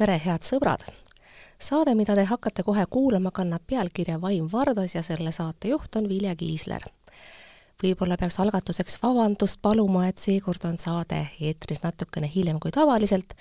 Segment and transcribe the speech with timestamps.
[0.00, 0.80] tere, head sõbrad!
[1.60, 6.32] saade, mida te hakkate kohe kuulama, kannab pealkirja Vaim Vardas ja selle saatejuht on Vilja
[6.40, 6.86] Kiisler.
[7.82, 13.34] võib-olla peaks algatuseks vabandust paluma, et seekord on saade eetris natukene hiljem kui tavaliselt,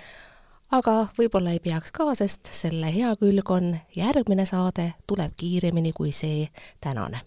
[0.71, 6.11] aga võib-olla ei peaks ka, sest selle hea külg on, järgmine saade tuleb kiiremini kui
[6.11, 6.49] see
[6.81, 7.21] tänane.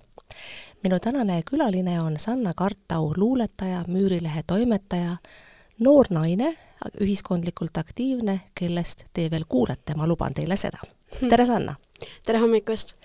[0.85, 5.17] minu tänane külaline on Sanna Kartau, luuletaja, Müürilehe toimetaja,
[5.83, 6.55] noor naine,
[7.01, 10.83] ühiskondlikult aktiivne, kellest te veel kuulete, ma luban teile seda.
[11.19, 11.29] Hmm.
[11.29, 11.77] tere, Sanna!
[12.27, 12.97] tere hommikust!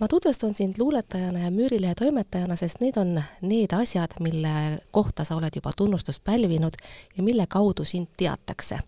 [0.00, 5.36] ma tutvustan sind luuletajana ja Müürilehe toimetajana, sest need on need asjad, mille kohta sa
[5.36, 6.78] oled juba tunnustust pälvinud
[7.16, 8.78] ja mille kaudu sind teatakse.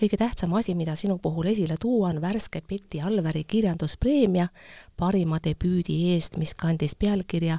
[0.00, 4.48] Kõige tähtsam asi, mida sinu puhul esile tuua, on värske Betty Alveri kirjanduspreemia
[4.96, 7.58] parima debüüdi eest, mis kandis pealkirja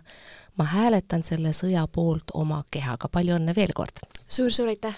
[0.59, 3.07] Ma hääletan selle sõja poolt oma kehaga.
[3.07, 4.25] palju õnne veel kord suur,!
[4.27, 4.97] suur-suur aitäh!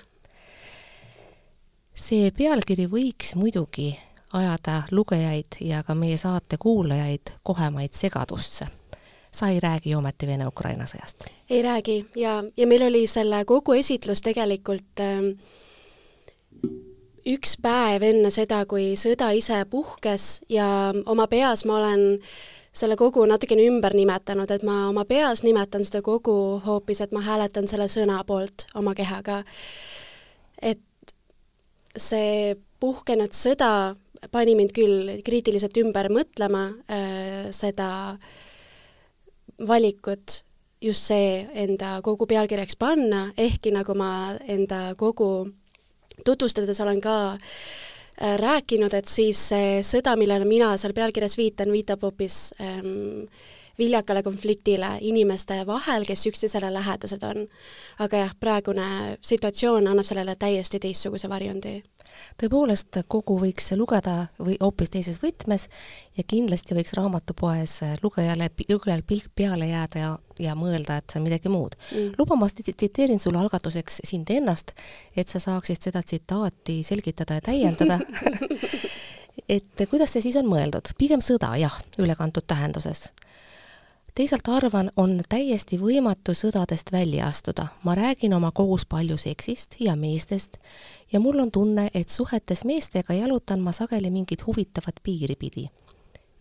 [1.93, 3.91] see pealkiri võiks muidugi
[4.33, 8.65] ajada lugejaid ja ka meie saate kuulajaid kohemaid segadusse.
[9.31, 11.29] sa ei räägi ometi Vene-Ukraina sõjast?
[11.49, 15.29] ei räägi ja, ja meil oli selle kogu esitlus tegelikult äh,
[17.27, 22.03] üks päev enne seda, kui sõda ise puhkes ja oma peas ma olen
[22.73, 27.23] selle kogu natukene ümber nimetanud, et ma oma peas nimetan seda kogu hoopis, et ma
[27.25, 29.43] hääletan selle sõna poolt oma kehaga.
[30.61, 30.79] et
[31.97, 33.95] see puhkenud sõda
[34.31, 38.17] pani mind küll kriitiliselt ümber mõtlema äh, seda
[39.67, 40.43] valikut,
[40.81, 45.51] just see enda kogu pealkirjaks panna, ehkki nagu ma enda kogu
[46.25, 52.03] tutvustades olen ka äh, rääkinud, et siis see sõda, millele mina seal pealkirjas viitan, viitab
[52.05, 53.25] hoopis ähm,
[53.79, 57.47] viljakale konfliktile inimeste vahel, kes üksteisele lähedased on.
[57.99, 61.79] aga jah, praegune situatsioon annab sellele täiesti teistsuguse varjundi
[62.41, 65.67] tõepoolest, kogu võiks lugeda või hoopis teises võtmes
[66.17, 71.27] ja kindlasti võiks raamatupoes lugejale, lugejal pilk peale jääda ja, ja mõelda, et see on
[71.27, 71.77] midagi muud.
[71.91, 72.13] Mm..
[72.19, 74.75] luba, ma tsiteerin sulle algatuseks sind ennast,
[75.15, 77.99] et sa saaksid seda tsitaati selgitada ja täiendada.
[79.47, 83.07] Et kuidas see siis on mõeldud, pigem sõda, jah, ülekantud tähenduses
[84.15, 87.67] teisalt arvan, on täiesti võimatu sõdadest välja astuda.
[87.83, 90.57] ma räägin oma kogus palju seksist ja meestest
[91.11, 95.69] ja mul on tunne, et suhetes meestega jalutan ma sageli mingit huvitavat piiri pidi.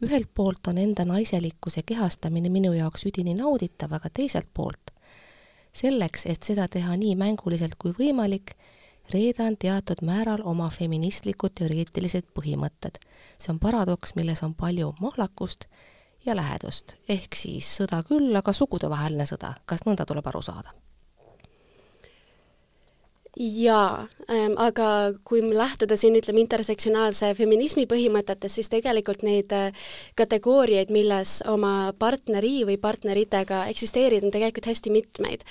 [0.02, 4.90] ühelt poolt on enda naiselikkuse kehastamine minu jaoks üdini nauditav, aga teiselt poolt
[5.72, 8.54] selleks, et seda teha nii mänguliselt kui võimalik,
[9.14, 12.98] reedan teatud määral oma feministlikud teoreetilised põhimõtted.
[13.38, 15.66] see on paradoks, milles on palju mahlakust
[16.26, 16.94] ja lähedust.
[17.08, 20.74] ehk siis sõda küll, aga sugudevaheline sõda, kas nõnda tuleb aru saada?
[23.40, 29.70] jaa ähm,, aga kui lähtuda siin, ütleme, intersektsionaalse feminismi põhimõtetest, siis tegelikult neid äh,
[30.18, 35.46] kategooriaid, milles oma partneri või partneritega eksisteerida, on tegelikult hästi mitmeid.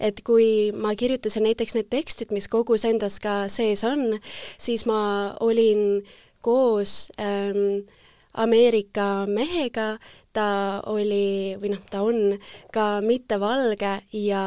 [0.00, 4.18] et kui ma kirjutasin näiteks need tekstid, mis kogus endas ka sees on,
[4.58, 6.02] siis ma olin
[6.42, 7.86] koos ähm,
[8.34, 9.98] Ameerika mehega,
[10.32, 10.46] ta
[10.86, 12.36] oli või noh, ta on
[12.72, 14.44] ka mittevalge ja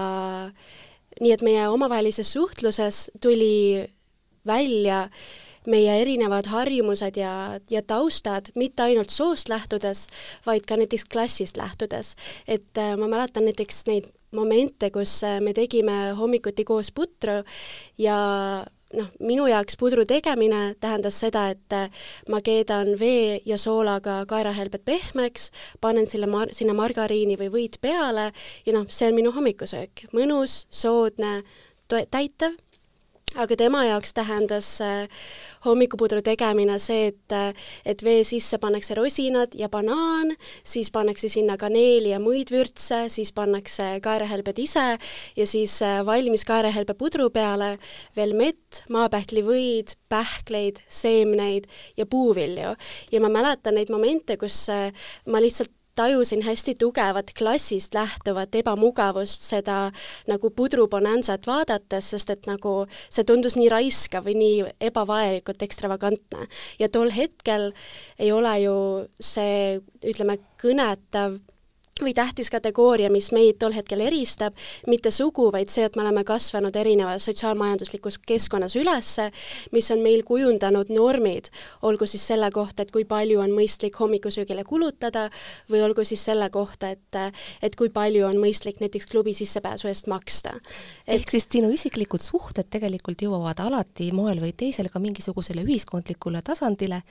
[1.19, 3.83] nii et meie omavahelises suhtluses tuli
[4.47, 5.07] välja
[5.67, 10.07] meie erinevad harjumused ja, ja taustad, mitte ainult soost lähtudes,
[10.45, 12.15] vaid ka näiteks klassist lähtudes.
[12.47, 17.43] et äh, ma mäletan näiteks neid momente, kus äh, me tegime hommikuti koos putru
[17.97, 18.17] ja
[18.97, 24.85] noh, minu jaoks pudru tegemine tähendas seda, et äh, ma keedan vee ja soolaga kaerahelbed
[24.85, 28.31] pehmeks, panen selle mar-, sinna margariini või võit peale
[28.65, 30.07] ja noh, see on minu hommikusöök.
[30.13, 31.41] mõnus, soodne,
[31.87, 32.57] täitev
[33.39, 35.07] aga tema jaoks tähendas äh,
[35.65, 37.53] hommikupudru tegemine see, et, äh,
[37.85, 43.33] et vee sisse pannakse rosinad ja banaan, siis pannakse sinna kaneeli ja muid vürtse, siis
[43.33, 44.85] pannakse kaerahelbed ise
[45.37, 47.77] ja siis äh, valmis kaerahelbe pudru peale
[48.17, 52.75] veel mett, maapähklivõid, pähkleid, seemneid ja puuvilju.
[53.11, 54.67] ja ma mäletan neid momente, kus
[55.25, 59.91] ma lihtsalt tajusin hästi tugevat klassist lähtuvat ebamugavust seda
[60.27, 62.75] nagu pudrubonansat vaadates, sest et nagu
[63.09, 64.59] see tundus nii raiskav või nii
[64.89, 66.47] ebavajalikult ekstravagantne.
[66.79, 67.71] ja tol hetkel
[68.19, 68.77] ei ole ju
[69.19, 71.39] see, ütleme, kõnetav
[72.01, 74.55] või tähtis kategooria, mis meid tol hetkel eristab,
[74.89, 79.27] mitte sugu, vaid see, et me oleme kasvanud erinevas sotsiaalmajanduslikus keskkonnas ülesse,
[79.71, 81.51] mis on meil kujundanud normid,
[81.85, 85.27] olgu siis selle kohta, et kui palju on mõistlik hommikusöögile kulutada,
[85.69, 87.01] või olgu siis selle kohta, et
[87.61, 90.53] et kui palju on mõistlik näiteks klubi sissepääsu eest maksta.
[91.07, 97.03] ehk siis sinu isiklikud suhted tegelikult jõuavad alati moel või teisel ka mingisugusele ühiskondlikule tasandile,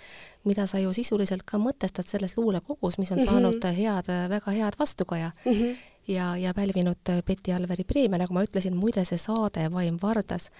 [0.44, 3.31] mida sa ju sisuliselt ka mõtestad selles luulekogus, mis on mm -hmm.
[3.31, 5.53] saanud head, väga head vastukaja mm.
[5.53, 5.77] -hmm.
[6.09, 10.50] ja, ja pälvinud Betty Alveri preemia, nagu ma ütlesin, muide see saade Vaim Vardas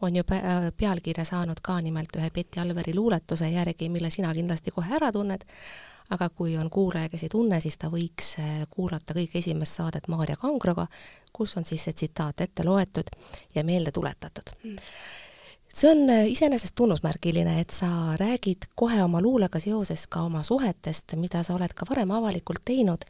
[0.00, 0.22] on ju
[0.76, 5.44] pealkirja saanud ka nimelt ühe Betty Alveri luuletuse järgi, mille sina kindlasti kohe ära tunned,
[6.10, 8.36] aga kui on kuulaja, kes ei tunne, siis ta võiks
[8.70, 10.86] kuulata kõige esimest saadet Maarja Kangroga,
[11.32, 13.06] kus on siis see tsitaat ette loetud
[13.54, 14.76] ja meelde tuletatud mm
[15.76, 21.16] see on äh, iseenesest tunnusmärgiline, et sa räägid kohe oma luulega seoses ka oma suhetest,
[21.20, 23.04] mida sa oled ka varem avalikult teinud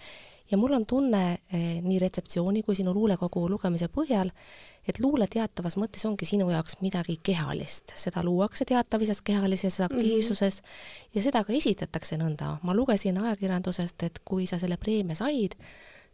[0.50, 4.30] ja mul on tunne eh, nii retseptsiooni kui sinu luulekogu lugemise põhjal,
[4.88, 10.66] et luule teatavas mõttes ongi sinu jaoks midagi kehalist, seda luuakse teatavises kehalises aktiivsuses mm
[10.66, 11.10] -hmm.
[11.14, 12.56] ja seda ka esitatakse nõnda.
[12.62, 15.54] ma lugesin ajakirjandusest, et kui sa selle preemia said,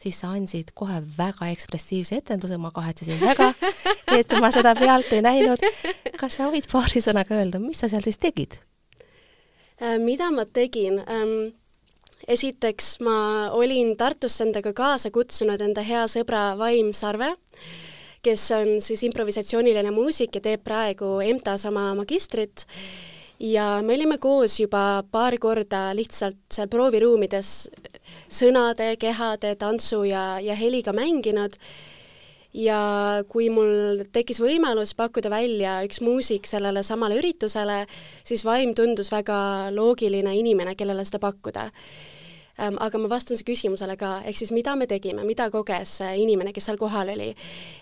[0.02, 3.52] siis sa andsid kohe väga ekspressiivse etenduse, ma kahetsesin väga,
[4.19, 5.62] et ma seda pealt ei näinud.
[6.19, 8.58] kas sa võid paari sõnaga öelda, mis sa seal siis tegid?
[9.81, 11.52] Äh, mida ma tegin ähm,?
[12.28, 17.32] esiteks ma olin Tartusse endaga kaasa kutsunud enda hea sõbra Vaim Sarve,
[18.22, 22.62] kes on siis improvisatsiooniline muusik ja teeb praegu EMTA-s oma magistrit
[23.40, 27.70] ja me olime koos juba paar korda lihtsalt seal prooviruumides
[28.32, 31.56] sõnade, kehade, tantsu ja, ja heliga mänginud
[32.55, 32.79] ja
[33.32, 37.82] kui mul tekkis võimalus pakkuda välja üks muusik sellele samale üritusele,
[38.25, 41.70] siis Vaim tundus väga loogiline inimene, kellele seda pakkuda.
[42.58, 46.52] Aga ma vastan su küsimusele ka, ehk siis mida me tegime, mida koges see inimene,
[46.52, 47.31] kes seal kohal oli?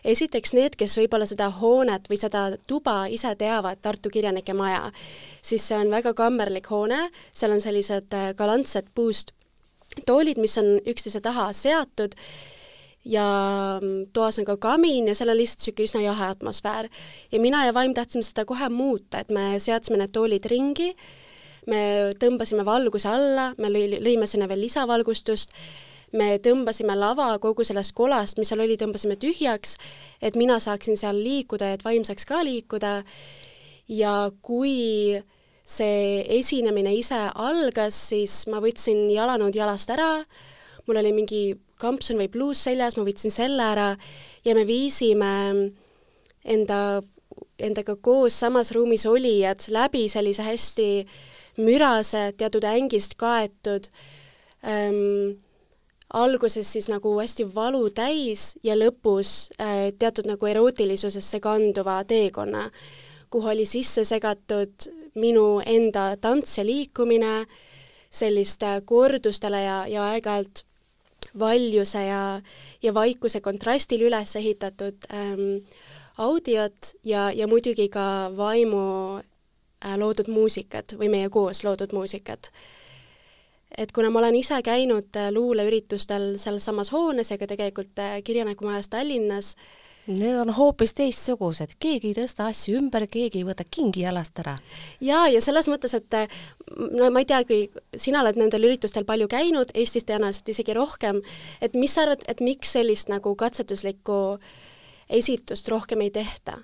[0.07, 4.93] esiteks need, kes võib-olla seda hoonet või seda tuba ise teavad, Tartu Kirjanike Maja,
[5.43, 9.35] siis see on väga kammerlik hoone, seal on sellised äh, galantsed puust
[10.07, 12.15] toolid, mis on üksteise taha seatud
[13.05, 13.27] ja
[13.83, 16.89] mm, toas on ka kamin ja seal on lihtsalt niisugune üsna jahe atmosfäär.
[17.33, 20.95] ja mina ja Vaim tahtsime seda kohe muuta, et me seadsime need toolid ringi,
[21.71, 21.83] me
[22.21, 25.55] tõmbasime valguse alla, me lõi, lõime sinna veel lisavalgustust,
[26.19, 29.77] me tõmbasime lava kogu sellest kolast, mis seal oli, tõmbasime tühjaks,
[30.23, 33.01] et mina saaksin seal liikuda ja et Vaim saaks ka liikuda.
[33.91, 35.19] Ja kui
[35.67, 40.13] see esinemine ise algas, siis ma võtsin jalanõud jalast ära,
[40.87, 41.43] mul oli mingi
[41.81, 43.93] kampsun või pluus seljas, ma võtsin selle ära
[44.45, 45.33] ja me viisime
[46.45, 47.01] enda,
[47.61, 50.89] endaga koos samas ruumis olijad läbi sellise hästi
[51.57, 53.89] mürase, teatud ängist kaetud
[54.65, 55.39] ähm,
[56.13, 62.71] alguses siis nagu hästi valutäis ja lõpus äh, teatud nagu erootilisusesse kanduva teekonna,
[63.31, 67.45] kuhu oli sisse segatud minu enda tants ja liikumine,
[68.11, 70.65] selliste kordustele ja, ja aeg-ajalt
[71.39, 72.41] valjuse ja,
[72.83, 75.63] ja vaikuse kontrastil üles ehitatud ähm,
[76.19, 79.21] audiot ja, ja muidugi ka vaimu
[79.97, 82.51] loodud muusikat või meie koos loodud muusikat.
[83.79, 88.65] et kuna ma olen ise käinud äh, luuleüritustel sealsamas hoones ja ka tegelikult äh, Kirjaneku
[88.65, 93.67] majas Tallinnas äh,, Need on hoopis teistsugused, keegi ei tõsta asju ümber, keegi ei võta
[93.69, 94.57] kingi jalast ära.
[95.05, 96.17] jaa, ja selles mõttes, et
[96.77, 101.21] no ma ei tea, kui sina oled nendel üritustel palju käinud, Eestis tõenäoliselt isegi rohkem,
[101.61, 104.41] et mis sa arvad, et miks sellist nagu katsetuslikku
[105.21, 106.59] esitust rohkem ei tehta?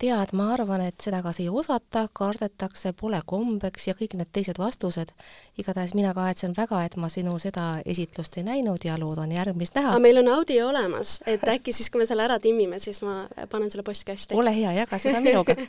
[0.00, 4.58] Tead, ma arvan, et seda kas ei osata, kardetakse, pole kombeks ja kõik need teised
[4.58, 5.12] vastused.
[5.60, 9.92] igatahes mina kahetsen väga, et ma sinu seda esitlust ei näinud ja loodan järgmist näha.
[9.94, 13.26] aga meil on audio olemas, et äkki siis, kui me selle ära timmime, siis ma
[13.50, 14.34] panen selle postkasti.
[14.34, 15.56] ole hea, jaga seda minuga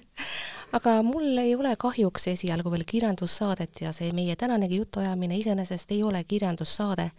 [0.77, 6.03] aga mul ei ole kahjuks esialgu veel kirjandussaadet ja see meie tänanegi jutuajamine iseenesest ei
[6.03, 7.09] ole kirjandussaade.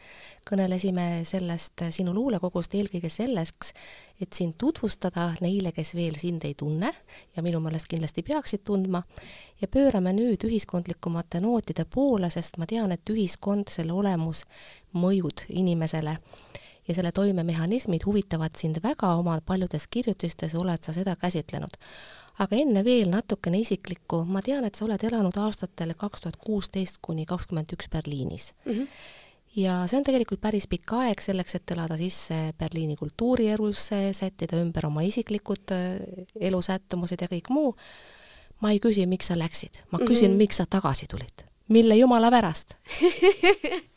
[0.49, 3.73] Kõnelesime sellest sinu luulekogust eelkõige selleks,
[4.21, 6.93] et sind tutvustada neile, kes veel sind ei tunne
[7.37, 9.03] ja minu meelest kindlasti peaksid tundma,
[9.61, 14.45] ja pöörame nüüd ühiskondlikumate nootide poole, sest ma tean, et ühiskond, selle olemus,
[14.99, 16.19] mõjud inimesele
[16.89, 21.79] ja selle toimemehhanismid huvitavad sind väga, oma paljudes kirjutistes oled sa seda käsitlenud.
[22.39, 26.99] aga enne veel natukene isiklikku, ma tean, et sa oled elanud aastatel kaks tuhat kuusteist
[27.03, 28.73] kuni kakskümmend üks Berliinis mm.
[28.73, 28.89] -hmm
[29.57, 34.89] ja see on tegelikult päris pikk aeg selleks, et elada sisse Berliini kultuurielusse, sättida ümber
[34.89, 37.77] oma isiklikud äh, elusättumused ja kõik muu.
[38.63, 40.39] ma ei küsi, miks sa läksid, ma küsin mm, -hmm.
[40.39, 42.77] miks sa tagasi tulid, mille jumala pärast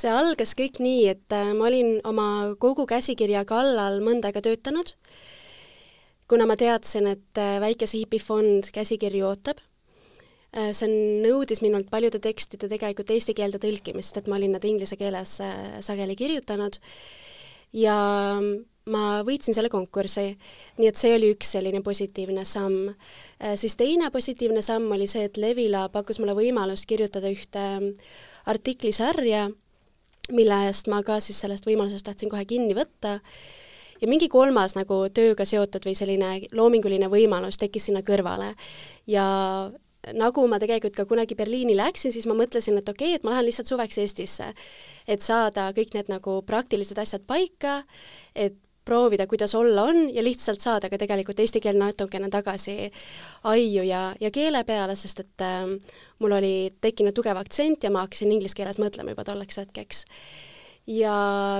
[0.00, 2.28] see algas kõik nii, et äh, ma olin oma
[2.62, 4.94] kogu käsikirja kallal mõnda aega töötanud,
[6.30, 9.60] kuna ma teadsin, et äh, väikese hipifond käsikirju ootab.
[10.56, 10.90] Äh, see
[11.24, 15.38] nõudis minult paljude tekstide tegelikult eesti keelde tõlkimist, et ma olin nad inglise keeles
[15.86, 16.80] sageli kirjutanud
[17.76, 17.96] ja
[18.90, 20.32] ma võitsin selle konkursi,
[20.80, 22.90] nii et see oli üks selline positiivne samm.
[23.54, 27.66] siis teine positiivne samm oli see, et Levila pakkus mulle võimalust kirjutada ühte
[28.50, 29.46] artiklisarja
[30.34, 33.18] mille eest ma ka siis sellest võimalusest tahtsin kohe kinni võtta
[34.00, 38.54] ja mingi kolmas nagu tööga seotud või selline loominguline võimalus tekkis sinna kõrvale.
[39.06, 39.26] ja
[40.16, 43.34] nagu ma tegelikult ka kunagi Berliini läksin, siis ma mõtlesin, et okei okay,, et ma
[43.34, 44.52] lähen lihtsalt suveks Eestisse,
[45.08, 47.82] et saada kõik need nagu praktilised asjad paika,
[48.34, 52.88] et proovida, kuidas olla on ja lihtsalt saada ka tegelikult eesti keel natukene tagasi
[53.50, 55.68] aiu ja, ja keele peale, sest et äh,
[56.18, 60.06] mul oli tekkinud tugev aktsent ja ma hakkasin inglise keeles mõtlema juba tolleks hetkeks.
[60.90, 61.14] ja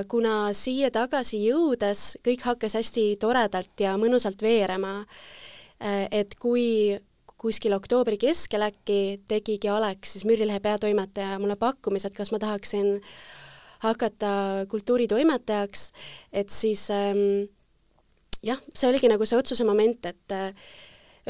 [0.09, 6.97] kuna siia tagasi jõudes kõik hakkas hästi toredalt ja mõnusalt veerema äh,, et kui
[7.41, 12.99] kuskil oktoobri keskel äkki tegigi Alex, siis Müürilehe peatoimetaja mulle pakkumise, et kas ma tahaksin
[13.81, 15.87] hakata kultuuritoimetajaks,
[16.37, 17.49] et siis ähm,
[18.45, 20.53] jah, see oligi nagu see otsuse moment, et äh,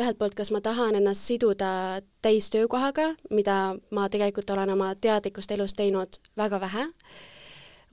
[0.00, 5.78] ühelt poolt, kas ma tahan ennast siduda täistöökohaga, mida ma tegelikult olen oma teadlikust elust
[5.78, 6.86] teinud väga vähe,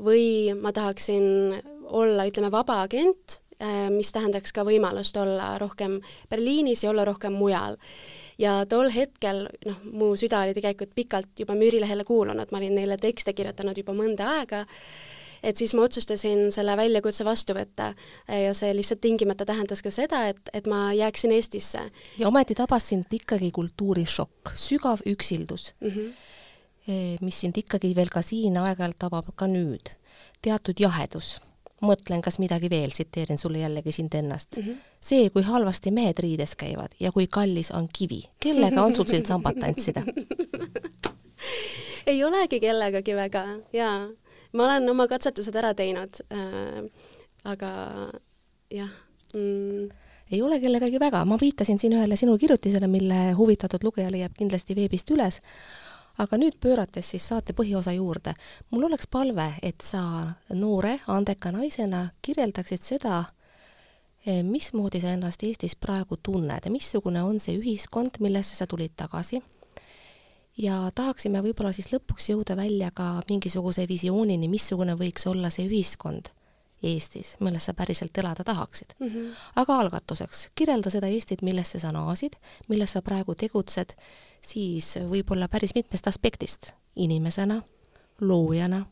[0.02, 1.58] või ma tahaksin
[1.88, 3.42] olla, ütleme, vaba agent,
[3.90, 5.98] mis tähendaks ka võimalust olla rohkem
[6.30, 7.78] Berliinis ja olla rohkem mujal
[8.42, 12.98] ja tol hetkel noh, mu süda oli tegelikult pikalt juba Müürilehele kuulunud, ma olin neile
[13.02, 14.64] tekste kirjutanud juba mõnda aega,
[15.44, 17.92] et siis ma otsustasin selle väljakutse vastu võtta
[18.30, 21.88] ja see lihtsalt tingimata tähendas ka seda, et, et ma jääksin Eestisse.
[22.18, 27.22] ja ometi tabas sind ikkagi kultuurishokk, sügav üksildus mm, -hmm.
[27.22, 29.94] mis sind ikkagi veel ka siin aeg-ajalt tabab ka nüüd.
[30.42, 31.38] teatud jahedus
[31.82, 34.58] mõtlen, kas midagi veel, tsiteerin sulle jällegi sind ennast.
[34.58, 34.64] Mm.
[34.64, 34.78] -hmm.
[35.02, 39.26] see, kui halvasti mehed riides käivad ja kui kallis on kivi, kellega on sul siin
[39.26, 40.04] sambat tantsida?
[42.08, 43.44] Ei olegi kellegagi väga
[43.74, 44.10] jaa,
[44.54, 46.84] ma olen oma katsetused ära teinud äh,,
[47.44, 47.72] aga
[48.72, 48.90] jah
[49.36, 49.90] mm.
[50.32, 54.76] Ei ole kellegagi väga, ma viitasin siin ühele sinu kirjutisele, mille huvitatud lugeja leiab kindlasti
[54.76, 55.40] veebist üles,
[56.18, 58.34] aga nüüd pöörates siis saate põhiosa juurde,
[58.72, 60.02] mul oleks palve, et sa
[60.54, 63.26] noore andeka naisena kirjeldaksid seda,
[64.26, 68.96] eh, mismoodi sa ennast Eestis praegu tunned ja missugune on see ühiskond, millesse sa tulid
[68.96, 69.42] tagasi.
[70.58, 76.32] ja tahaksime võib-olla siis lõpuks jõuda välja ka mingisuguse visioonini, missugune võiks olla see ühiskond
[76.84, 79.08] Eestis, milles sa päriselt elada tahaksid mm.
[79.08, 79.36] -hmm.
[79.56, 82.34] aga algatuseks, kirjelda seda Eestit, millesse sa naasid,
[82.68, 83.96] milles sa praegu tegutsed,
[84.42, 87.62] siis võib-olla päris mitmest aspektist, inimesena,
[88.22, 88.86] loojana,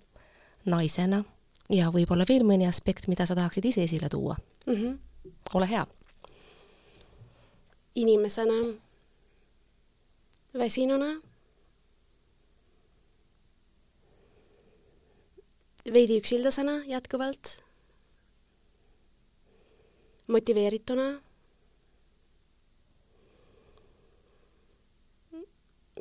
[0.66, 1.24] naisena
[1.70, 4.74] ja võib-olla veel mõni aspekt, mida sa tahaksid ise esile tuua mm.
[4.74, 5.00] -hmm.
[5.54, 5.88] ole hea.
[7.96, 8.54] inimesena,
[10.58, 11.22] väsinuna,
[15.94, 17.65] veidi üksildasena jätkuvalt
[20.28, 21.22] motiveerituna.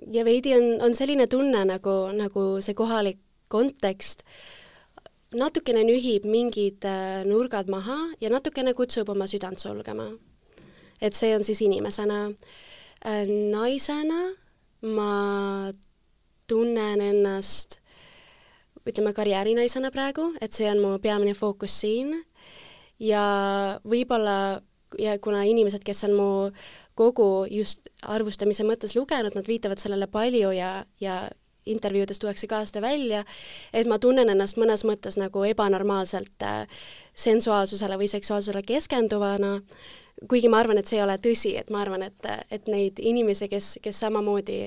[0.06, 4.24] ja veidi on, on selline tunne nagu, nagu see kohalik kontekst
[5.34, 10.10] natukene nühib mingid äh, nurgad maha ja natukene kutsub oma südant sulgema.
[11.00, 12.32] et see on siis inimesena.
[13.04, 14.34] Äh, naisena
[14.82, 15.72] ma
[16.46, 17.80] tunnen ennast
[18.84, 22.12] ütleme karjäärinaisena praegu, et see on mu peamine fookus siin
[23.04, 23.24] ja
[23.84, 24.62] võib-olla
[24.98, 26.28] ja kuna inimesed, kes on mu
[26.98, 31.24] kogu just arvustamise mõttes lugenud, nad viitavad sellele palju ja, ja
[31.66, 33.24] intervjuudes tuuakse ka seda välja,
[33.72, 36.64] et ma tunnen ennast mõnes mõttes nagu ebanormaalselt äh,
[37.14, 39.58] sensuaalsusele või seksuaalsusele keskenduvana
[40.28, 43.48] kuigi ma arvan, et see ei ole tõsi, et ma arvan, et, et neid inimesi,
[43.50, 44.58] kes, kes samamoodi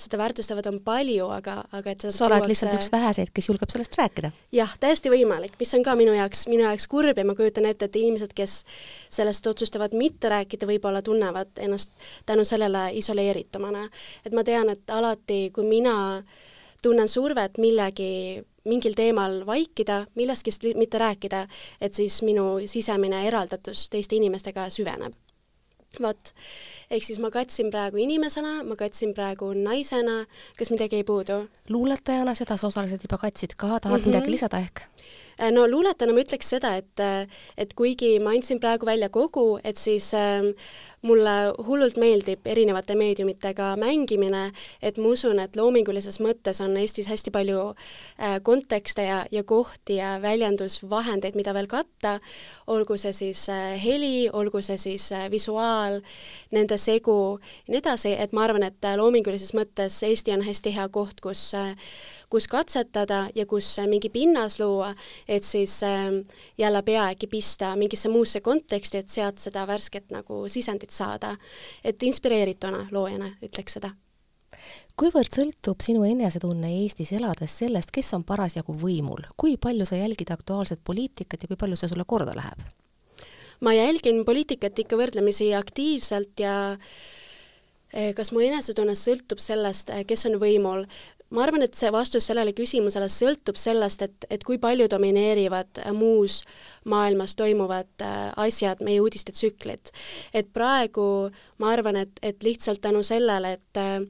[0.00, 3.98] seda väärtustavad, on palju, aga, aga et sa oled lihtsalt üks väheseid, kes julgeb sellest
[3.98, 4.32] rääkida?
[4.54, 7.90] jah, täiesti võimalik, mis on ka minu jaoks, minu jaoks kurb ja ma kujutan ette,
[7.90, 8.62] et inimesed, kes
[9.12, 11.92] sellest otsustavad mitte rääkida, võib-olla tunnevad ennast
[12.26, 13.88] tänu sellele isoleeritumana.
[14.26, 16.22] et ma tean, et alati, kui mina
[16.82, 21.46] tunnen survet millegi mingil teemal vaikida, millestki mitte rääkida,
[21.80, 25.14] et siis minu sisemine eraldatus teiste inimestega süveneb.
[26.00, 26.30] vot,
[26.90, 30.22] ehk siis ma katsin praegu inimesena, ma katsin praegu naisena,
[30.56, 31.42] kas midagi jäi puudu?
[31.68, 34.06] luuletajana, seda sa osaliselt juba katsid ka, tahad mm -hmm.
[34.06, 34.80] midagi lisada ehk?
[35.50, 37.26] No luuletajana ma ütleks seda, et,
[37.58, 40.52] et kuigi ma andsin praegu välja kogu, et siis äh,
[41.06, 41.32] mulle
[41.66, 44.44] hullult meeldib erinevate meediumitega mängimine,
[44.82, 49.98] et ma usun, et loomingulises mõttes on Eestis hästi palju äh, kontekste ja, ja kohti
[49.98, 52.18] ja väljendusvahendeid, mida veel katta,
[52.70, 56.00] olgu see siis äh, heli, olgu see siis äh, visuaal,
[56.54, 57.18] nende segu
[57.66, 61.48] ja nii edasi, et ma arvan, et loomingulises mõttes Eesti on hästi hea koht, kus
[62.32, 64.92] kus katsetada ja kus mingi pinnas luua,
[65.28, 65.80] et siis
[66.58, 71.36] jälle pea äkki pista mingisse muusse konteksti, et sealt seda värsket nagu sisendit saada.
[71.84, 73.92] et inspireerituna loojana ütleks seda
[74.98, 80.30] kuivõrd sõltub sinu enesetunne Eestis elades sellest, kes on parasjagu võimul, kui palju sa jälgid
[80.34, 82.62] aktuaalset poliitikat ja kui palju see sulle korda läheb?
[83.62, 86.54] ma jälgin poliitikat ikka võrdlemisi aktiivselt ja
[87.94, 90.82] eh, kas mu enesetunne sõltub sellest, eh, kes on võimul,
[91.32, 96.42] ma arvan, et see vastus sellele küsimusele sõltub sellest, et, et kui palju domineerivad muus
[96.88, 99.92] maailmas toimuvad äh, asjad, meie uudistetsüklid.
[100.34, 104.02] et praegu ma arvan, et, et lihtsalt tänu sellele, et äh,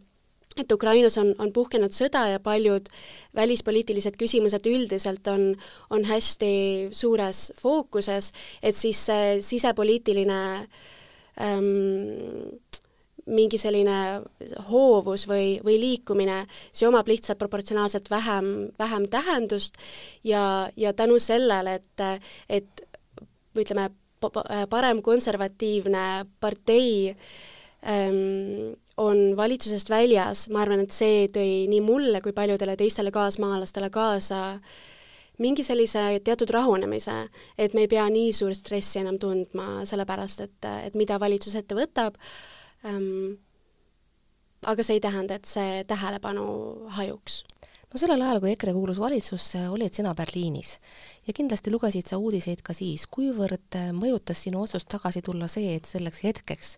[0.56, 2.88] et Ukrainas on, on puhkenud sõda ja paljud
[3.36, 5.54] välispoliitilised küsimused üldiselt on,
[5.88, 10.42] on hästi suures fookuses, et siis see sisepoliitiline
[11.40, 12.58] ähm,
[13.30, 13.96] mingi selline
[14.70, 16.42] hoovus või, või liikumine,
[16.74, 19.78] see omab lihtsalt proportsionaalselt vähem, vähem tähendust
[20.26, 22.86] ja, ja tänu sellele, et, et
[23.58, 23.90] ütleme,
[24.70, 26.06] parem konservatiivne
[26.40, 27.12] partei
[27.86, 33.90] ähm, on valitsusest väljas, ma arvan, et see tõi nii mulle kui paljudele teistele kaasmaalastele
[33.90, 34.42] kaasa
[35.42, 37.14] mingi sellise teatud rahunemise,
[37.58, 41.78] et me ei pea nii suurt stressi enam tundma, sellepärast et, et mida valitsus ette
[41.78, 42.18] võtab
[42.84, 43.38] ähm,.
[44.62, 46.44] aga see ei tähenda, et see tähelepanu
[46.98, 47.42] hajuks
[47.92, 50.78] no sellel ajal, kui EKRE kuulus valitsusse, olid sina Berliinis
[51.26, 55.88] ja kindlasti lugesid sa uudiseid ka siis, kuivõrd mõjutas sinu otsust tagasi tulla see, et
[55.88, 56.76] selleks hetkeks,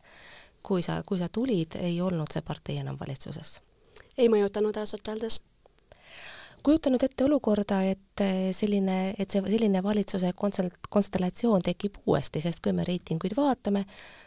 [0.64, 3.60] kui sa, kui sa tulid, ei olnud see partei enam valitsuses?
[4.18, 5.40] ei mõjutanud ausalt öeldes
[6.64, 8.22] kujuta nüüd ette olukorda, et
[8.56, 13.84] selline, et see selline valitsuse konstellatsioon tekib uuesti, sest kui me reitinguid vaatame,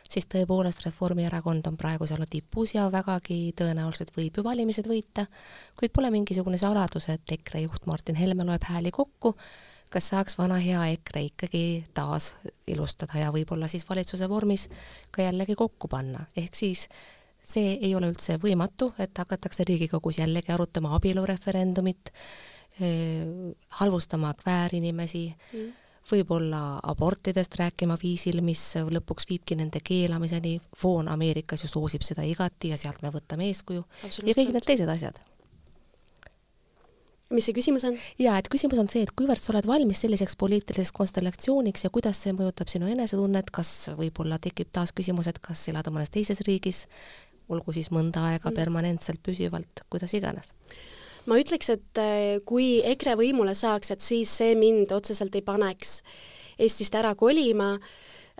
[0.08, 5.26] siis tõepoolest Reformierakond on praegu seal tipus ja vägagi tõenäoliselt võib ju valimised võita,
[5.80, 9.34] kuid pole mingisugune saladus, et EKRE juht Martin Helme loeb hääli kokku,
[9.90, 11.64] kas saaks vana hea EKRE ikkagi
[11.98, 12.34] taas
[12.68, 14.68] ilustada ja võib-olla siis valitsuse vormis
[15.12, 16.86] ka jällegi kokku panna, ehk siis
[17.48, 22.12] see ei ole üldse võimatu, et hakatakse Riigikogus jällegi arutama abielureferendumit,
[23.80, 25.76] halvustama kväärinimesi mm
[26.12, 32.72] võib-olla abortidest rääkima viisil, mis lõpuks viibki nende keelamiseni, foon Ameerikas ju soosib seda igati
[32.74, 33.84] ja sealt me võtame eeskuju
[34.24, 35.20] ja kõik need teised asjad.
[37.30, 37.98] mis see küsimus on?
[38.20, 42.24] jaa, et küsimus on see, et kuivõrd sa oled valmis selliseks poliitiliseks konstellatsiooniks ja kuidas
[42.24, 46.86] see mõjutab sinu enesetunnet, kas võib-olla tekib taas küsimus, et kas elada mõnes teises riigis,
[47.50, 48.56] olgu siis mõnda aega mm.
[48.56, 50.54] permanentselt, püsivalt, kuidas iganes
[51.28, 56.02] ma ütleks, et äh, kui EKRE võimule saaks, et siis see mind otseselt ei paneks
[56.58, 57.76] Eestist ära kolima,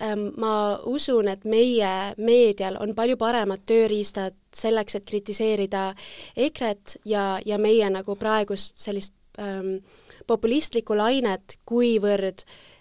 [0.02, 5.92] ähm, ma usun, et meie meedial on palju paremad tööriistad selleks, et kritiseerida
[6.48, 9.78] EKRE-t ja, ja meie nagu praegust sellist ähm,
[10.26, 12.76] populistlikku lainet, kuivõrd äh, Äh,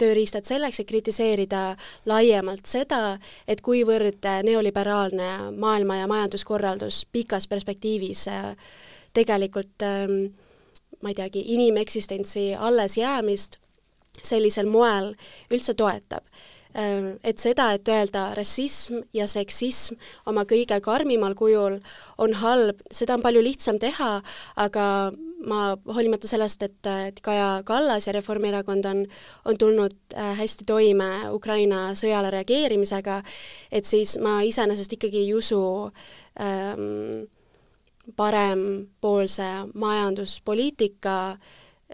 [0.00, 1.62] tööriistad selleks, et kritiseerida
[2.08, 5.28] laiemalt seda, et kuivõrd neoliberaalne
[5.60, 8.54] maailma- ja majanduskorraldus pikas perspektiivis äh,
[9.12, 10.32] tegelikult ähm,
[11.02, 13.58] ma ei teagi, inimeksistentsi allesjäämist
[14.22, 15.12] sellisel moel
[15.50, 16.24] üldse toetab.
[16.72, 21.80] Äh, et seda, et öelda rassism ja seksism oma kõige karmimal kujul
[22.18, 24.14] on halb, seda on palju lihtsam teha,
[24.56, 24.86] aga
[25.46, 29.04] ma hoolimata sellest, et, et Kaja Kallas ja Reformierakond on,
[29.44, 33.20] on tulnud äh, hästi toime Ukraina sõjale reageerimisega,
[33.72, 35.62] et siis ma iseenesest ikkagi ei usu
[36.40, 37.26] ähm,
[38.16, 41.18] parempoolse majanduspoliitika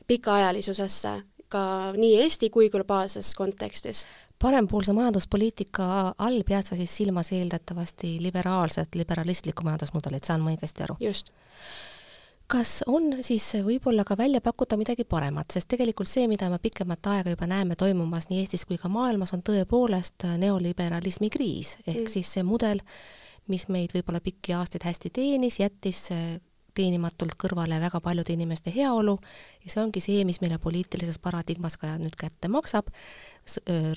[0.07, 1.65] pikaajalisusesse ka
[1.97, 4.05] nii Eesti kui globaalses kontekstis
[4.39, 10.99] parempoolse majanduspoliitika all pead sa siis silmas eeldatavasti liberaalset, liberalistlikku majandusmudelit, saan ma õigesti aru?
[11.03, 11.33] just
[12.49, 17.11] kas on siis võib-olla ka välja pakkuda midagi paremat, sest tegelikult see, mida me pikemat
[17.13, 22.13] aega juba näeme toimumas nii Eestis kui ka maailmas, on tõepoolest neoliberalismi kriis, ehk mm.
[22.13, 22.81] siis see mudel,
[23.53, 26.07] mis meid võib-olla pikki aastaid hästi teenis, jättis
[26.79, 29.17] teenimatult kõrvale väga paljude inimeste heaolu.
[29.65, 32.93] Ja see ongi see, mis meile poliitilises paradigmas ka nüüd kätte maksab,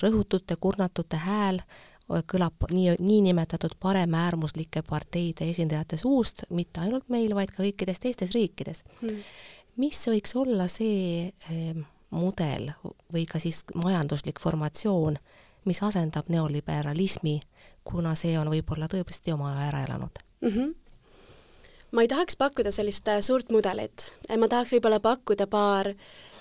[0.02, 1.60] rõhutute, kurnatute hääl
[2.28, 8.84] kõlab nii, niinimetatud paremäärmuslike parteide esindajate suust, mitte ainult meil, vaid ka kõikides teistes riikides.
[9.00, 9.22] Mm..
[9.76, 12.70] mis võiks olla see eh, mudel
[13.12, 15.16] või ka siis majanduslik formatsioon,
[15.64, 17.40] mis asendab neoliberalismi,
[17.84, 20.24] kuna see on võib-olla tõesti oma aja ära elanud?
[20.40, 20.48] Mm?
[20.48, 20.78] -hmm
[21.92, 25.90] ma ei tahaks pakkuda sellist äh, suurt mudelit, ma tahaks võib-olla pakkuda paar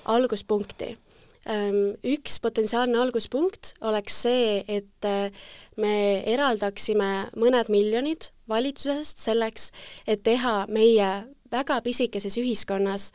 [0.05, 0.97] alguspunkti
[1.45, 5.31] üks potentsiaalne alguspunkt oleks see, et äh,
[5.77, 9.71] me eraldaksime mõned miljonid valitsusest selleks,
[10.05, 11.09] et teha meie
[11.51, 13.09] väga pisikeses ühiskonnas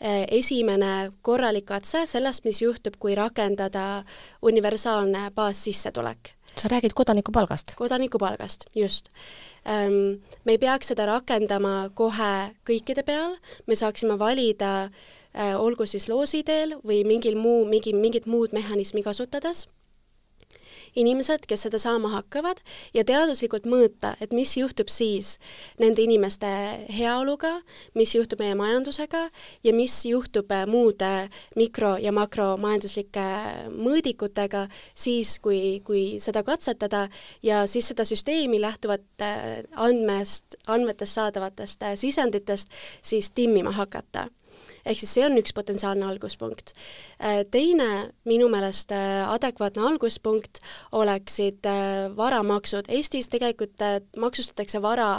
[0.00, 4.04] äh, esimene korralik katse sellest, mis juhtub, kui rakendada
[4.42, 6.36] universaalne baassissetulek.
[6.56, 7.76] sa räägid kodanikupalgast?
[7.76, 9.08] kodanikupalgast, just.
[9.64, 14.88] Me ei peaks seda rakendama kohe kõikide peal, me saaksime valida
[15.34, 19.68] olgu siis loosi teel või mingil muu, mingi, mingit muud mehhanismi kasutades,
[20.98, 22.60] inimesed, kes seda saama hakkavad
[22.94, 25.36] ja teaduslikult mõõta, et mis juhtub siis
[25.80, 26.48] nende inimeste
[26.90, 27.60] heaoluga,
[27.98, 29.26] mis juhtub meie majandusega
[29.66, 31.12] ja mis juhtub äh, muude
[31.58, 33.26] mikro- ja makromajanduslike
[33.74, 37.06] mõõdikutega siis, kui, kui seda katsetada
[37.46, 42.70] ja siis seda süsteemi lähtuvalt äh, andmest, andmetest saadavatest sisenditest
[43.02, 44.28] siis timmima hakata
[44.84, 46.72] ehk siis see on üks potentsiaalne alguspunkt.
[47.18, 50.62] Äh, teine minu meelest äh, adekvaatne alguspunkt
[50.92, 52.88] oleksid äh, varamaksud.
[52.88, 53.82] Eestis tegelikult
[54.20, 55.10] maksustatakse vara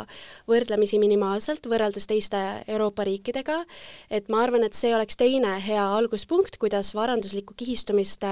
[0.50, 3.62] võrdlemisi minimaalselt võrreldes teiste Euroopa riikidega,
[4.10, 8.24] et ma arvan, et see oleks teine hea alguspunkt, kuidas varanduslikku kihistumist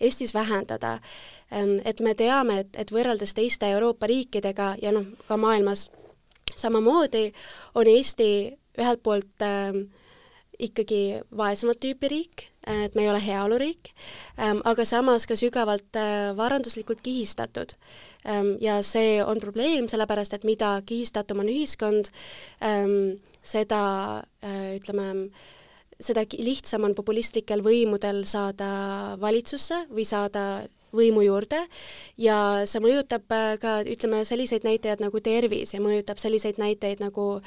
[0.00, 0.98] Eestis vähendada.
[1.52, 5.88] Ähm, et me teame, et, et võrreldes teiste Euroopa riikidega ja noh, ka maailmas
[6.56, 7.32] samamoodi
[7.74, 8.28] on Eesti
[8.78, 9.76] ühelt poolt äh,
[10.64, 11.00] ikkagi
[11.36, 13.90] vaesemat tüüpi riik, et me ei ole heaoluriik,
[14.38, 17.74] ähm, aga samas ka sügavalt äh, varanduslikult kihistatud.
[18.24, 22.08] Ähm, ja see on probleem, sellepärast et mida kihistatum on ühiskond,
[22.64, 23.82] ähm, seda
[24.44, 25.28] äh, ütleme,
[26.00, 31.60] seda lihtsam on populistlikel võimudel saada valitsusse või saada võimu juurde
[32.20, 32.38] ja
[32.70, 37.40] see mõjutab äh, ka ütleme, selliseid näitajaid nagu tervis ja mõjutab selliseid näiteid nagu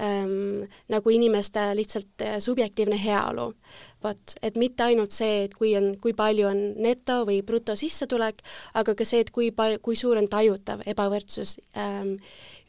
[0.00, 3.52] ähm, nagu inimeste lihtsalt äh, subjektiivne heaolu.
[4.02, 8.44] vot, et mitte ainult see, et kui on, kui palju on neto või brutosissetulek,
[8.78, 12.14] aga ka see, et kui pal-, kui suur on tajutav ebavõrdsus ähm,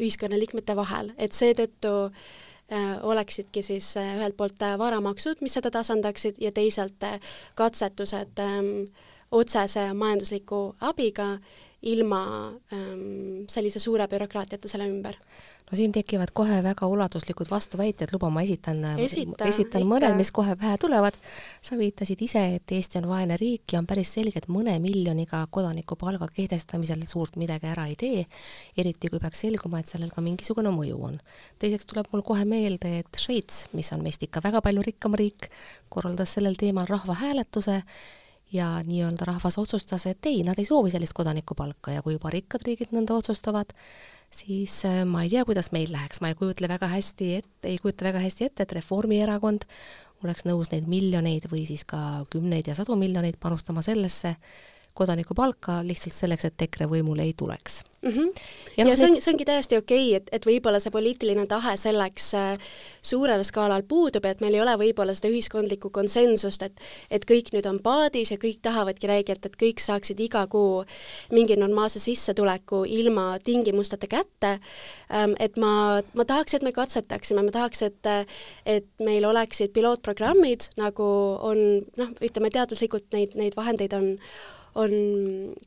[0.01, 6.41] ühiskonnaliikmete vahel, et seetõttu äh, oleksidki siis äh, ühelt poolt äh, varamaksud, mis seda tasandaksid,
[6.41, 7.19] ja teisalt äh,
[7.55, 8.89] katsetused ähm,
[9.31, 11.35] otsese majandusliku abiga
[11.81, 15.15] ilma ähm, sellise suure bürokraatiata selle ümber.
[15.69, 20.75] no siin tekivad kohe väga ulatuslikud vastuväited, luba ma esitan, esitan mõned, mis kohe pähe
[20.81, 21.15] tulevad.
[21.61, 25.45] sa viitasid ise, et Eesti on vaene riik ja on päris selge, et mõne miljoniga
[25.51, 28.25] kodanikupalga kehtestamisel suurt midagi ära ei tee,
[28.77, 31.19] eriti kui peaks selguma, et sellel ka mingisugune mõju on.
[31.59, 35.47] teiseks tuleb mul kohe meelde, et Šveits, mis on meist ikka väga palju rikkam riik,
[35.89, 37.83] korraldas sellel teemal rahvahääletuse
[38.53, 42.65] ja nii-öelda rahvas otsustas, et ei, nad ei soovi sellist kodanikupalka ja kui juba rikkad
[42.65, 43.73] riigid nõnda otsustavad,
[44.33, 47.77] siis äh, ma ei tea, kuidas meil läheks, ma ei kujutle väga hästi ette, ei
[47.81, 49.67] kujuta väga hästi ette, et Reformierakond
[50.23, 54.35] oleks nõus neid miljoneid või siis ka kümneid ja sadu miljoneid panustama sellesse,
[54.97, 58.09] kodanikupalka lihtsalt selleks, et EKRE võimule ei tuleks mm.
[58.09, 58.29] -hmm.
[58.77, 61.45] ja, no, ja see on, see ongi täiesti okei okay,, et, et võib-olla see poliitiline
[61.47, 62.69] tahe selleks äh,
[63.01, 66.79] suurel skaalal puudub ja et meil ei ole võib-olla seda ühiskondlikku konsensust, et
[67.11, 70.83] et kõik nüüd on paadis ja kõik tahavadki räigelt, et kõik saaksid iga kuu
[71.31, 74.59] mingi normaalse sissetuleku ilma tingimusteta kätte
[75.11, 78.07] ähm,, et ma, ma tahaks, et me katsetaksime, ma tahaks, et
[78.65, 81.05] et meil oleksid pilootprogrammid, nagu
[81.41, 81.59] on
[81.97, 84.15] noh, ütleme teaduslikult neid, neid vahendeid on
[84.79, 84.93] on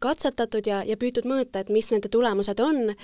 [0.02, 2.94] katsetatud ja, ja püütud mõõta, et mis nende tulemused on.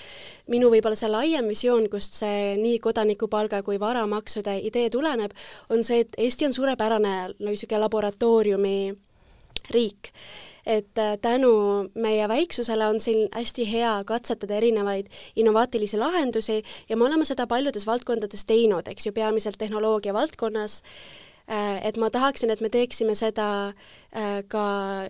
[0.48, 5.34] minu võib-olla see laiem visioon, kust see nii kodanikupalga kui varamaksude idee tuleneb,
[5.70, 8.78] on see, et Eesti on suurepärane no niisugune laboratooriumi
[9.74, 10.12] riik
[10.68, 17.06] et äh, tänu meie väiksusele on siin hästi hea katsetada erinevaid innovaatilisi lahendusi ja me
[17.06, 20.82] oleme seda paljudes valdkondades teinud, eks ju, peamiselt tehnoloogia valdkonnas
[21.48, 24.64] et ma tahaksin, et me teeksime seda äh, ka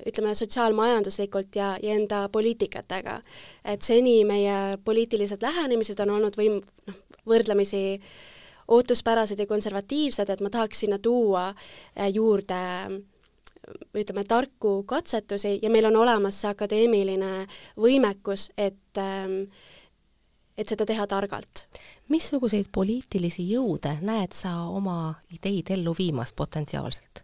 [0.06, 3.20] ütleme, sotsiaalmajanduslikult ja, ja enda poliitikatega.
[3.64, 8.00] et seni meie poliitilised lähenemised on olnud võim-, noh, võrdlemisi
[8.68, 12.60] ootuspärased ja konservatiivsed, et ma tahaks sinna tuua äh, juurde
[13.94, 17.32] ütleme, tarku katsetusi ja meil on olemas see akadeemiline
[17.80, 19.42] võimekus, et ähm,
[20.58, 21.66] et seda teha targalt.
[22.08, 27.22] missuguseid poliitilisi jõude näed sa oma ideid ellu viimas potentsiaalselt?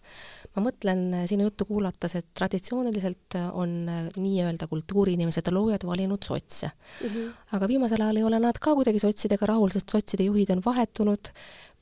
[0.55, 3.75] ma mõtlen sinu juttu kuulates, et traditsiooniliselt on
[4.17, 7.09] nii-öelda kultuuriinimesed ja loojad valinud sotse mm.
[7.09, 7.31] -hmm.
[7.59, 11.33] aga viimasel ajal ei ole nad ka kuidagi sotsidega rahul, sest sotside juhid on vahetunud,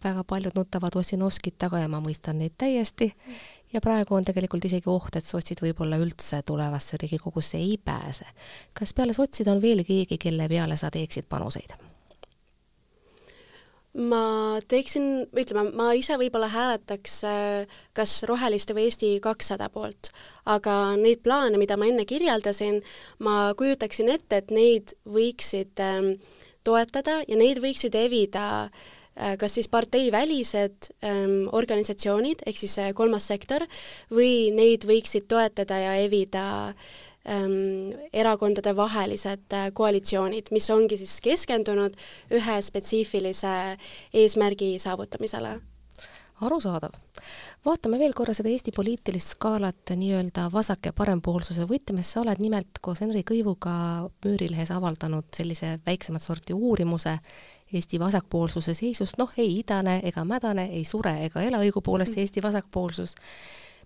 [0.04, 3.12] väga paljud nutavad Ossinovskit taga ja ma mõistan neid täiesti,
[3.72, 8.26] ja praegu on tegelikult isegi oht, et sotsid võib-olla üldse tulevasse Riigikogusse ei pääse.
[8.72, 11.74] kas peale sotside on veel keegi, kelle peale sa teeksid panuseid?
[13.92, 20.12] ma teeksin, ütleme, ma ise võib-olla hääletaks äh, kas Roheliste või Eesti kakssada poolt,
[20.48, 22.80] aga neid plaane, mida ma enne kirjeldasin,
[23.20, 26.14] ma kujutaksin ette, et neid võiksid ähm,
[26.64, 28.88] toetada ja neid võiksid evida äh,
[29.38, 33.66] kas siis parteivälised ähm, organisatsioonid, ehk siis äh, kolmas sektor,
[34.10, 36.92] või neid võiksid toetada ja evida äh,
[37.28, 41.96] ähm, erakondadevahelised äh, koalitsioonid, mis ongi siis keskendunud
[42.34, 43.76] ühe spetsiifilise
[44.14, 45.60] eesmärgi saavutamisele.
[46.42, 46.90] arusaadav.
[47.64, 52.80] vaatame veel korra seda Eesti poliitilist skaalat nii-öelda vasak- ja parempoolsuse võtmes, sa oled nimelt
[52.80, 57.18] koos Henri Kõivuga Müürilehes avaldanud sellise väiksemat sorti uurimuse
[57.72, 63.14] Eesti vasakpoolsuse seisust, noh, ei idane ega mädane, ei sure ega ela õigupoolest Eesti vasakpoolsus.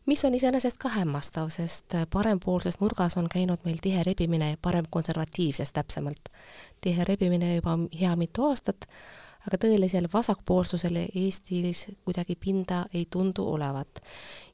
[0.07, 6.31] Mis on iseenesest ka hämmastav, sest parempoolses nurgas on käinud meil tihe rebimine, paremkonservatiivses täpsemalt,
[6.81, 8.87] tihe rebimine juba hea mitu aastat,
[9.47, 14.03] aga tõelisel vasakpoolsusel Eestis kuidagi pinda ei tundu olevat.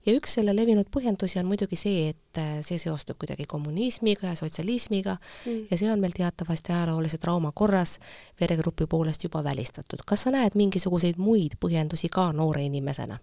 [0.06, 5.16] Ja üks selle levinud põhjendusi on muidugi see, et see seostub kuidagi kommunismiga ja sotsialismiga
[5.18, 5.66] mm.
[5.70, 7.98] ja see on meil teatavasti ajaloolise trauma korras
[8.40, 10.04] veregrupi poolest juba välistatud.
[10.06, 13.18] kas sa näed mingisuguseid muid põhjendusi ka noore inimesena?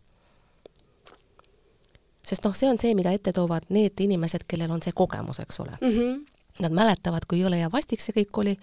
[2.30, 5.60] sest noh, see on see, mida ette toovad need inimesed, kellel on see kogemus, eks
[5.66, 5.96] ole mm.
[5.96, 6.20] -hmm.
[6.60, 8.58] Nad mäletavad, kui jõle ja vastik see kõik oli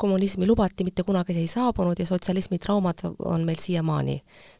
[0.00, 4.16] kommunismi lubati, mitte kunagi see ei saabunud ja sotsialismi traumad on meil siiamaani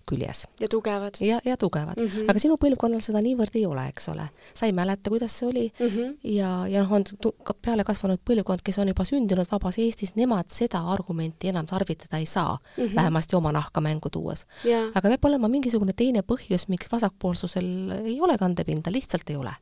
[0.08, 0.46] küljes.
[0.60, 1.20] ja tugevad.
[1.20, 2.06] ja, ja tugevad mm.
[2.06, 2.30] -hmm.
[2.30, 4.28] aga sinu põlvkonnal seda niivõrd ei ole, eks ole.
[4.54, 6.18] sa ei mäleta, kuidas see oli mm -hmm.
[6.24, 7.04] ja, ja noh, on
[7.44, 12.18] ka peale kasvanud põlvkond, kes on juba sündinud vabas Eestis, nemad seda argumenti enam tarvitada
[12.18, 12.94] ei saa mm, -hmm.
[12.94, 14.90] vähemasti oma nahka mängu tuues yeah..
[14.94, 19.54] aga peab olema mingisugune teine põhjus, miks vasakpoolsusel ei ole kandepinda, lihtsalt ei ole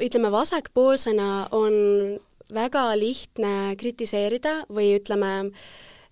[0.00, 1.72] ütleme, vasakpoolsena on
[2.54, 5.32] väga lihtne kritiseerida või ütleme,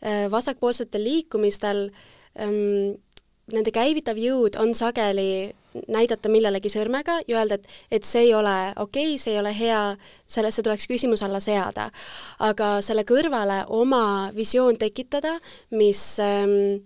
[0.02, 1.88] äh, vasakpoolsetel liikumistel
[2.38, 2.96] ähm,
[3.52, 5.52] nende käivitav jõud on sageli
[5.90, 7.66] näidata millelegi sõrmega ja öelda, et,
[7.98, 9.82] et see ei ole okei okay,, see ei ole hea,
[10.30, 11.90] sellesse tuleks küsimuse alla seada.
[12.38, 15.38] aga selle kõrvale oma visioon tekitada,
[15.74, 16.84] mis ähm,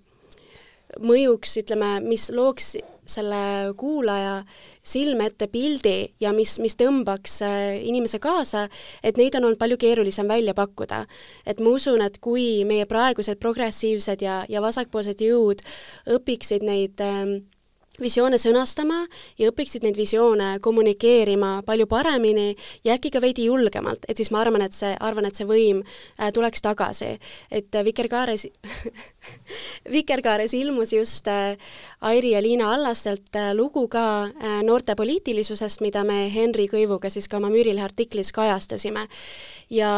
[1.04, 2.76] mõjuks, ütleme, mis looks
[3.08, 4.42] selle kuulaja
[4.82, 8.66] silme ette pildi ja mis, mis tõmbaks äh, inimese kaasa,
[9.02, 11.04] et neid on olnud palju keerulisem välja pakkuda.
[11.46, 15.64] et ma usun, et kui meie praegused progressiivsed ja, ja vasakpoolsed jõud
[16.18, 17.38] õpiksid neid äh,
[18.02, 19.02] visioone sõnastama
[19.38, 22.54] ja õpiksid neid visioone kommunikeerima palju paremini
[22.86, 25.82] ja äkki ka veidi julgemalt, et siis ma arvan, et see, arvan, et see võim
[25.82, 27.16] äh, tuleks tagasi.
[27.50, 28.46] et äh, Vikerkaares
[29.94, 31.56] Vikerkaares ilmus just äh,
[32.00, 37.28] Airi ja Liina Allastelt äh, lugu ka äh, noorte poliitilisusest, mida me Henri Kõivuga siis
[37.28, 39.08] ka oma Müürilehe artiklis kajastasime.
[39.70, 39.90] ja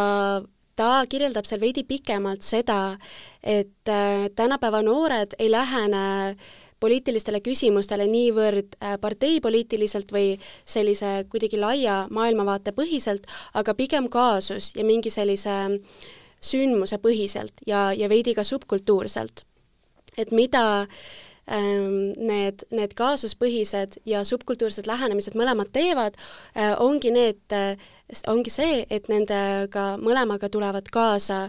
[0.77, 2.97] ta kirjeldab seal veidi pikemalt seda,
[3.43, 6.37] et äh, tänapäeva noored ei lähene äh,
[6.81, 14.87] poliitilistele küsimustele niivõrd äh, parteipoliitiliselt või sellise kuidagi laia maailmavaate põhiselt, aga pigem kaasus ja
[14.87, 15.57] mingi sellise
[16.41, 19.45] sündmuse põhiselt ja, ja veidi ka subkultuurselt.
[20.19, 20.87] et mida
[21.47, 26.17] ähm, need, need kaasuspõhised ja subkultuursed lähenemised mõlemad teevad,
[26.57, 27.77] äh, ongi need, äh,
[28.27, 31.45] ongi see, et nendega mõlemaga tulevad kaasa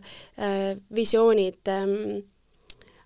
[0.94, 2.22] visioonid ähm,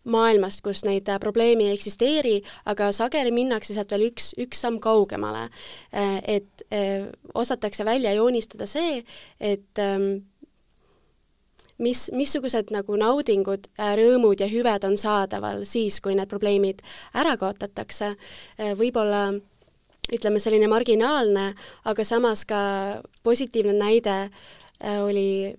[0.09, 2.35] maailmast, kus neid äh, probleeme ei eksisteeri,
[2.69, 5.47] aga sageli minnakse sealt veel üks, üks samm kaugemale.
[5.95, 9.01] Äh, et äh, osatakse välja joonistada see,
[9.39, 10.27] et ähm,
[11.81, 13.67] mis, missugused nagu naudingud,
[13.99, 16.85] rõõmud ja hüved on saadaval siis, kui need probleemid
[17.17, 18.13] ära kaotatakse,
[18.79, 19.27] võib-olla
[20.13, 21.49] ütleme, selline marginaalne,
[21.89, 22.61] aga samas ka
[23.25, 24.15] positiivne näide
[25.03, 25.55] oli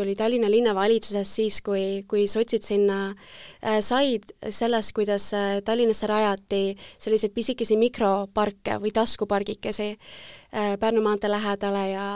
[0.00, 6.62] tuli Tallinna linnavalitsuses siis, kui, kui sotsid sinna äh, said, sellest, kuidas äh, Tallinnasse rajati
[6.98, 12.06] selliseid pisikesi mikroparke või taskupargikesi äh, Pärnu maantee lähedale ja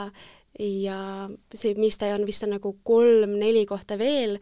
[0.59, 4.37] ja see, mis ta on, vist on nagu kolm-neli kohta veel,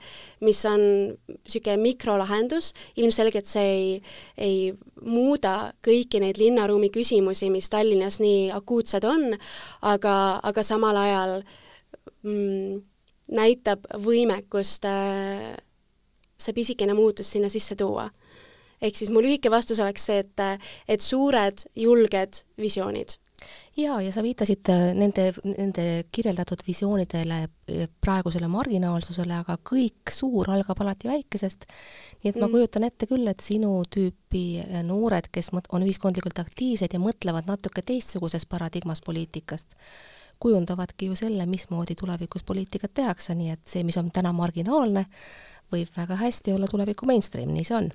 [0.46, 0.84] mis on
[1.26, 3.90] niisugune mikrolahendus, ilmselgelt see ei,
[4.38, 4.58] ei
[5.02, 9.32] muuda kõiki neid linnaruumi küsimusi, mis Tallinnas nii akuutsed on,
[9.82, 11.40] aga, aga samal ajal
[12.22, 12.82] mm,
[13.32, 15.54] näitab võimekust äh,
[16.38, 18.10] see pisikene muutus sinna sisse tuua.
[18.82, 23.18] ehk siis mu lühike vastus oleks see, et, et suured julged visioonid
[23.78, 30.50] jaa, ja sa viitasid äh, nende, nende kirjeldatud visioonidele, äh, praegusele marginaalsusele, aga kõik suur
[30.54, 31.68] algab alati väikesest,
[32.22, 32.44] nii et mm.
[32.44, 37.50] ma kujutan ette küll, et sinu tüüpi äh, noored, kes on ühiskondlikult aktiivsed ja mõtlevad
[37.50, 39.78] natuke teistsuguses paradigmas poliitikast,
[40.44, 45.06] kujundavadki ju selle, mismoodi tulevikus poliitikat tehakse, nii et see, mis on täna marginaalne,
[45.74, 47.92] võib väga hästi olla tuleviku mainstream, nii see on.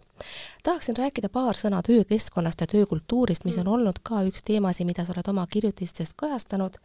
[0.67, 5.15] tahaksin rääkida paar sõna töökeskkonnast ja töökultuurist, mis on olnud ka üks teemasid, mida sa
[5.15, 6.81] oled oma kirjutistes kajastanud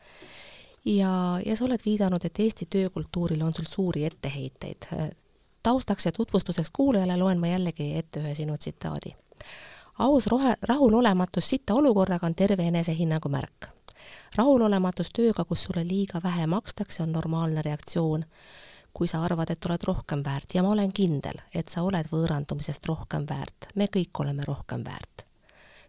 [0.86, 4.90] ja, ja sa oled viidanud, et Eesti töökultuurile on sul suuri etteheiteid.
[5.64, 9.16] taustaks ja tutvustuseks kuulajale loen ma jällegi ette ühe sinu tsitaadi.
[10.00, 13.68] aus rohe, rahulolematus sitta olukorraga on terve enesehinnangu märk.
[14.36, 18.26] Rahulolematus tööga, kus sulle liiga vähe makstakse, on normaalne reaktsioon
[18.94, 22.86] kui sa arvad, et oled rohkem väärt ja ma olen kindel, et sa oled võõrandumisest
[22.88, 23.70] rohkem väärt.
[23.76, 25.26] me kõik oleme rohkem väärt.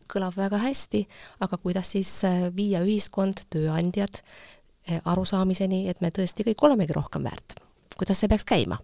[0.09, 1.07] kõlab väga hästi,
[1.41, 7.25] aga kuidas siis äh, viia ühiskond, tööandjad äh, arusaamiseni, et me tõesti kõik olemegi rohkem
[7.25, 7.61] väärt?
[7.97, 8.81] kuidas see peaks käima?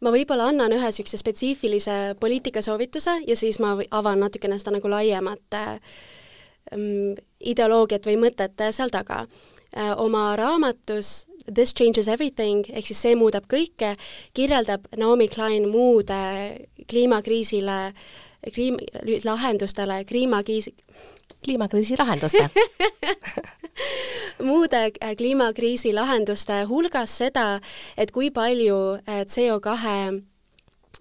[0.00, 5.60] ma võib-olla annan ühe niisuguse spetsiifilise poliitikasoovituse ja siis ma avan natukene seda nagu laiemat
[5.60, 5.80] äh,
[6.72, 9.26] ideoloogiat või mõtet seal taga.
[9.96, 13.90] oma raamatus This changes everything ehk siis see muudab kõike,
[14.32, 16.16] kirjeldab Naomi Klein muude
[16.88, 17.92] kliimakriisile,
[18.54, 18.80] kliim-,
[19.26, 20.72] lahendustele, kliimakriisi
[21.44, 22.48] kliimakriisi lahenduste
[24.48, 27.60] muude äh, kliimakriisi lahenduste hulgas seda,
[27.96, 30.33] et kui palju äh, CO kahe Äh,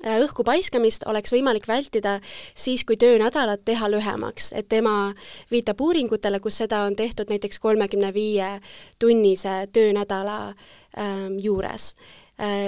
[0.01, 2.19] õhku paiskamist oleks võimalik vältida
[2.55, 5.13] siis, kui töönädalat teha lühemaks, et tema
[5.51, 8.59] viitab uuringutele, kus seda on tehtud näiteks kolmekümne viie
[8.99, 10.53] tunnise töönädala
[10.97, 11.93] ähm, juures.
[11.93, 12.22] Äh,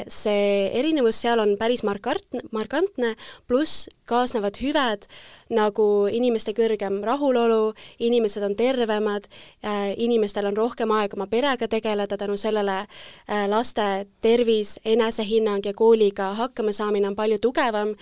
[0.08, 3.16] see erinevus seal on päris markant, markantne,
[3.50, 5.08] pluss kaasnevad hüved
[5.50, 9.28] nagu inimeste kõrgem rahulolu, inimesed on tervemad,
[9.66, 15.74] äh, inimestel on rohkem aega oma perega tegeleda, tänu sellele äh, laste tervis, enesehinnang ja
[15.74, 17.96] kooliga hakkamasaamine on palju tugevam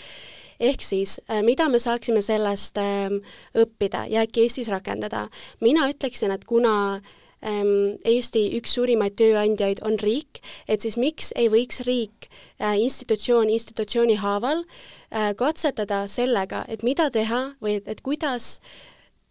[0.60, 3.17] ehk siis, mida me saaksime sellest ähm,
[3.58, 5.28] õppida ja äkki Eestis rakendada?
[5.60, 11.49] mina ütleksin, et kuna äh, Eesti üks suurimaid tööandjaid on riik, et siis miks ei
[11.51, 12.29] võiks riik
[12.62, 18.62] äh, institutsioon institutsiooni haaval äh, katsetada sellega, et mida teha või et, et kuidas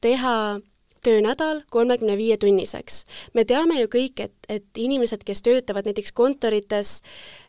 [0.05, 0.61] teha
[1.03, 3.05] töönädal kolmekümne viie tunniseks.
[3.35, 7.01] me teame ju kõik, et, et inimesed, kes töötavad näiteks kontorites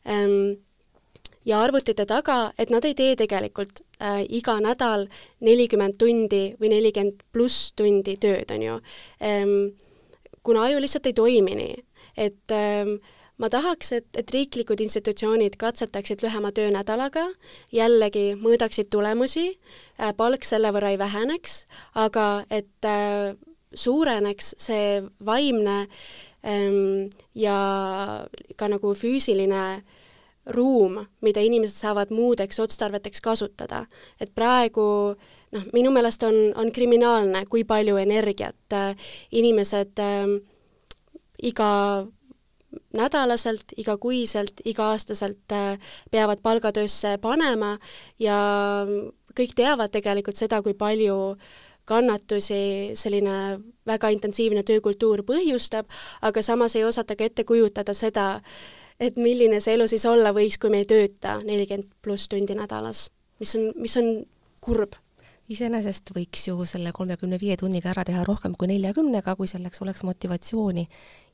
[0.08, 0.64] ähm,
[1.46, 5.08] ja arvutite taga, et nad ei tee tegelikult äh, iga nädal
[5.44, 8.78] nelikümmend tundi või nelikümmend pluss tundi tööd, on ju
[9.22, 9.58] ähm,
[10.44, 11.76] kuna aju lihtsalt ei toimi nii,
[12.18, 12.98] et ähm,
[13.42, 17.26] ma tahaks, et, et riiklikud institutsioonid katsetaksid lühema töönädalaga,
[17.74, 21.64] jällegi mõõdaksid tulemusi äh,, palk selle võrra ei väheneks,
[22.00, 23.34] aga et äh,
[23.74, 25.84] suureneks see vaimne
[26.46, 27.58] ähm, ja
[28.56, 29.66] ka nagu füüsiline
[30.54, 33.86] ruum, mida inimesed saavad muudeks otstarveteks kasutada.
[34.20, 38.94] et praegu äh, noh, minu meelest on, on kriminaalne, kui palju energiat äh,
[39.32, 40.28] inimesed äh,
[41.44, 41.72] iga
[42.94, 47.78] nädalaselt, igakuiselt, iga-aastaselt äh, peavad palgatöösse panema
[48.20, 48.38] ja
[49.38, 51.36] kõik teavad tegelikult seda, kui palju
[51.90, 55.90] kannatusi selline väga intensiivne töökultuur põhjustab,
[56.22, 58.38] aga samas ei osata ka ette kujutada seda,
[59.00, 63.10] et milline see elu siis olla võiks, kui me ei tööta nelikümmend pluss tundi nädalas,
[63.42, 64.14] mis on, mis on
[64.64, 64.96] kurb
[65.52, 70.04] iseenesest võiks ju selle kolmekümne viie tunniga ära teha rohkem kui neljakümnega, kui selleks oleks
[70.08, 70.86] motivatsiooni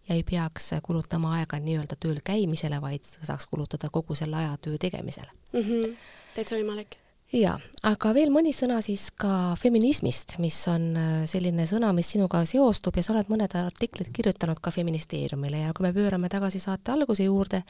[0.07, 4.77] ja ei peaks kulutama aega nii-öelda tööl käimisele, vaid saaks kulutada kogu selle aja töö
[4.77, 5.61] tegemisele mm.
[5.61, 5.95] -hmm.
[6.35, 6.97] täitsa võimalik
[7.35, 12.41] jaa, aga veel mõni sõna siis ka feminismist, mis on äh, selline sõna, mis sinuga
[12.49, 16.95] seostub ja sa oled mõned artiklid kirjutanud ka Feministeeriumile ja kui me pöörame tagasi saate
[16.95, 17.61] alguse juurde,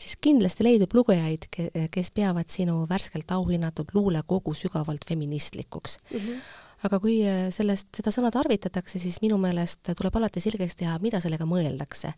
[0.00, 1.46] siis kindlasti leidub lugejaid,
[1.94, 6.18] kes peavad sinu värskelt auhinnatud luulekogu sügavalt feministlikuks mm.
[6.20, 6.44] -hmm
[6.84, 11.20] aga kui äh, sellest, seda sõna tarvitatakse, siis minu meelest tuleb alati selgeks teha, mida
[11.20, 12.12] sellega mõeldakse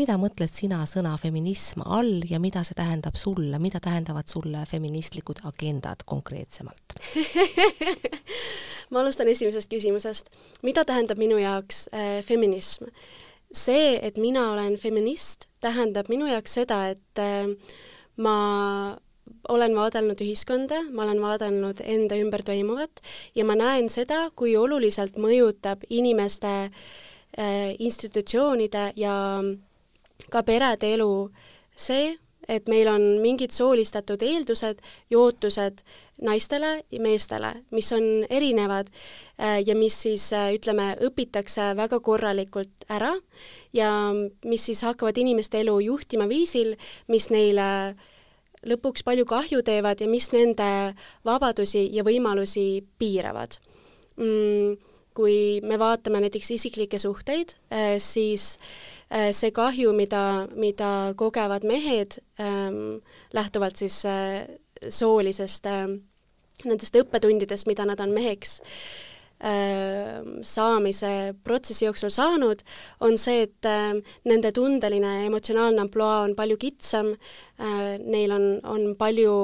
[0.00, 5.44] mida mõtled sina sõna feminism all ja mida see tähendab sulle, mida tähendavad sulle feministlikud
[5.50, 6.96] agendad konkreetsemalt
[8.90, 10.30] ma alustan esimesest küsimusest.
[10.62, 12.90] mida tähendab minu jaoks äh, feminism?
[13.52, 17.50] see, et mina olen feminist, tähendab minu jaoks seda, et äh,
[18.22, 18.96] ma
[19.50, 23.02] olen vaadelnud ühiskonda, ma olen vaadelnud enda ümber toimuvat
[23.34, 29.16] ja ma näen seda, kui oluliselt mõjutab inimeste äh, institutsioonide ja
[30.30, 31.12] ka perede elu
[31.76, 32.18] see,
[32.50, 34.80] et meil on mingid soolistatud eeldused
[35.10, 35.84] ja ootused
[36.24, 42.86] naistele ja meestele, mis on erinevad äh, ja mis siis äh, ütleme, õpitakse väga korralikult
[42.90, 43.12] ära
[43.76, 43.90] ja
[44.44, 46.74] mis siis hakkavad inimeste elu juhtima viisil,
[47.08, 47.94] mis neile
[48.66, 50.70] lõpuks palju kahju teevad ja mis nende
[51.24, 53.60] vabadusi ja võimalusi piiravad
[54.18, 54.78] mm,.
[55.16, 62.20] kui me vaatame näiteks isiklikke suhteid, äh, siis Äh, see kahju, mida, mida kogevad mehed
[62.38, 63.00] ähm,
[63.34, 64.46] lähtuvalt siis äh,
[64.88, 65.86] soolisest äh,
[66.64, 68.60] nendest õppetundidest, mida nad on meheks
[69.42, 72.62] äh, saamise protsessi jooksul saanud,
[73.06, 73.96] on see, et äh,
[74.28, 79.34] nende tundeline emotsionaalne ampluaa on palju kitsam äh,, neil on, on palju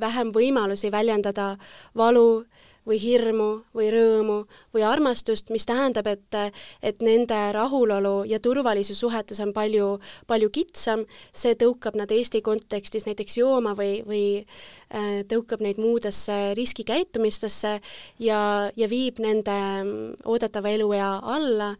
[0.00, 1.54] vähem võimalusi väljendada
[1.96, 2.44] valu,
[2.88, 4.38] või hirmu või rõõmu
[4.74, 6.38] või armastust, mis tähendab, et,
[6.82, 9.98] et nende rahulolu ja turvalisus suhetes on palju,
[10.30, 16.54] palju kitsam, see tõukab nad Eesti kontekstis näiteks jooma või, või äh, tõukab neid muudesse
[16.58, 17.78] riskikäitumistesse
[18.24, 18.42] ja,
[18.76, 21.74] ja viib nende mm, oodatava eluea alla.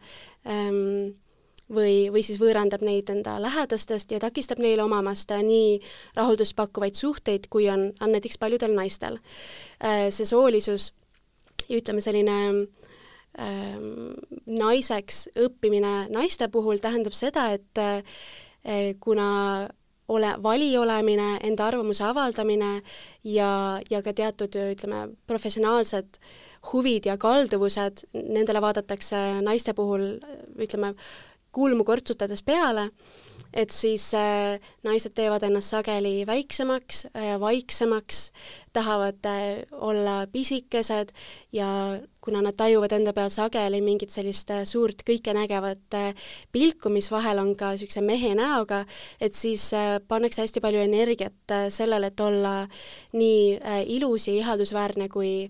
[0.45, 1.15] Ähm,
[1.71, 5.79] või, või siis võõrandab neid enda lähedastest ja takistab neil omamast nii
[6.17, 9.19] rahuldust pakkuvaid suhteid, kui on, on näiteks paljudel naistel.
[9.83, 10.91] Äh, see soolisus
[11.69, 12.37] ja ütleme, selline
[13.39, 14.13] ähm,
[14.45, 19.67] naiseks õppimine naiste puhul tähendab seda, et äh, kuna
[20.07, 22.71] ole, vali olemine, enda arvamuse avaldamine
[23.23, 26.19] ja, ja ka teatud, ütleme, professionaalsed
[26.71, 30.15] huvid ja kalduvused, nendele vaadatakse naiste puhul,
[30.61, 30.95] ütleme,
[31.55, 32.89] kulmu kortsutades peale,
[33.55, 38.29] et siis äh, naised teevad ennast sageli väiksemaks äh, vaiksemaks,
[38.75, 41.13] tahavad äh, olla pisikesed
[41.53, 41.67] ja
[42.21, 47.39] kuna nad tajuvad enda peal sageli mingit sellist äh, suurt kõikenägevat äh, pilku, mis vahel
[47.39, 48.83] on ka niisuguse mehe näoga,
[49.21, 49.69] et siis
[50.07, 52.55] pannakse hästi palju energiat sellele, et olla
[53.15, 53.59] nii
[53.95, 55.49] ilus ja ihaldusväärne kui,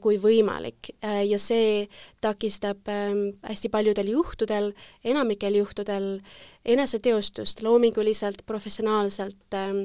[0.00, 0.90] kui võimalik.
[1.02, 1.86] ja see
[2.20, 4.72] takistab ähm, hästi paljudel juhtudel,
[5.04, 6.08] enamikel juhtudel
[6.64, 9.84] eneseteostust loominguliselt, professionaalselt, ähm,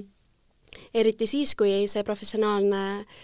[0.93, 3.22] eriti siis, kui see professionaalne äh,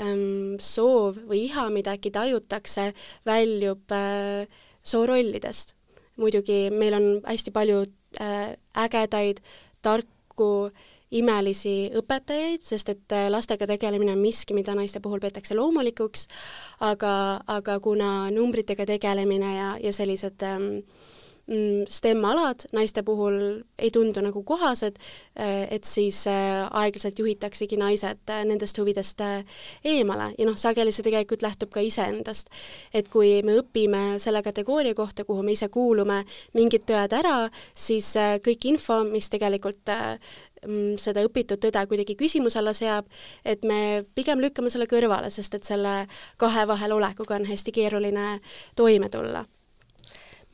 [0.00, 2.90] ähm, soov või iha, mida äkki tajutakse,
[3.26, 4.46] väljub äh,
[4.86, 5.74] soorollidest.
[6.16, 7.82] muidugi meil on hästi palju
[8.20, 9.42] äh, ägedaid,
[9.84, 10.70] tarku,
[11.12, 16.26] imelisi õpetajaid, sest et äh, lastega tegelemine on miski, mida naiste puhul peetakse loomulikuks,
[16.80, 20.80] aga, aga kuna numbritega tegelemine ja, ja sellised ähm,
[21.88, 23.36] STEM-alad naiste puhul
[23.78, 24.96] ei tundu nagu kohased,
[25.38, 29.22] äh, et siis äh, aeglaselt juhitaksegi naised äh, nendest huvidest
[29.84, 32.50] eemale ja noh, sageli see tegelikult lähtub ka iseendast.
[32.92, 36.24] et kui me õpime selle kategooria kohta, kuhu me ise kuulume,
[36.58, 37.38] mingid tõed ära,
[37.74, 38.10] siis
[38.42, 39.86] kõik info, mis tegelikult
[40.66, 43.06] mm, seda õpitud tõde kuidagi küsimuse alla seab,
[43.44, 46.08] et me pigem lükkame selle kõrvale, sest et selle
[46.42, 48.40] kahe vahel olekuga on hästi keeruline
[48.74, 49.46] toime tulla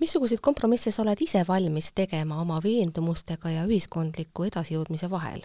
[0.02, 5.44] missuguseid kompromisse sa oled ise valmis tegema oma veendumustega ja ühiskondliku edasijõudmise vahel?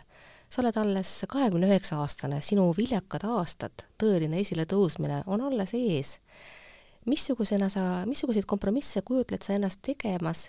[0.50, 6.14] sa oled alles kahekümne üheksa aastane, sinu viljakad aastad, tõeline esiletõusmine on alles ees.
[7.06, 10.48] missugusena sa, missuguseid kompromisse kujutled sa ennast tegemas,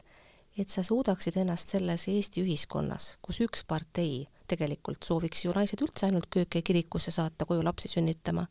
[0.56, 6.08] et sa suudaksid ennast selles Eesti ühiskonnas, kus üks partei tegelikult sooviks ju naised üldse
[6.08, 8.46] ainult kööke kirikusse saata koju lapsi sünnitama,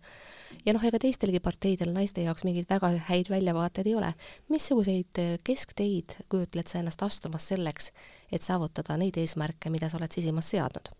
[0.65, 4.13] ja noh, ega teistelgi parteidel naiste jaoks mingeid väga häid väljavaateid ei ole.
[4.49, 7.91] missuguseid äh, keskteid kujutled sa ennast astumas selleks,
[8.31, 10.93] et saavutada neid eesmärke, mida sa oled sisimas seadnud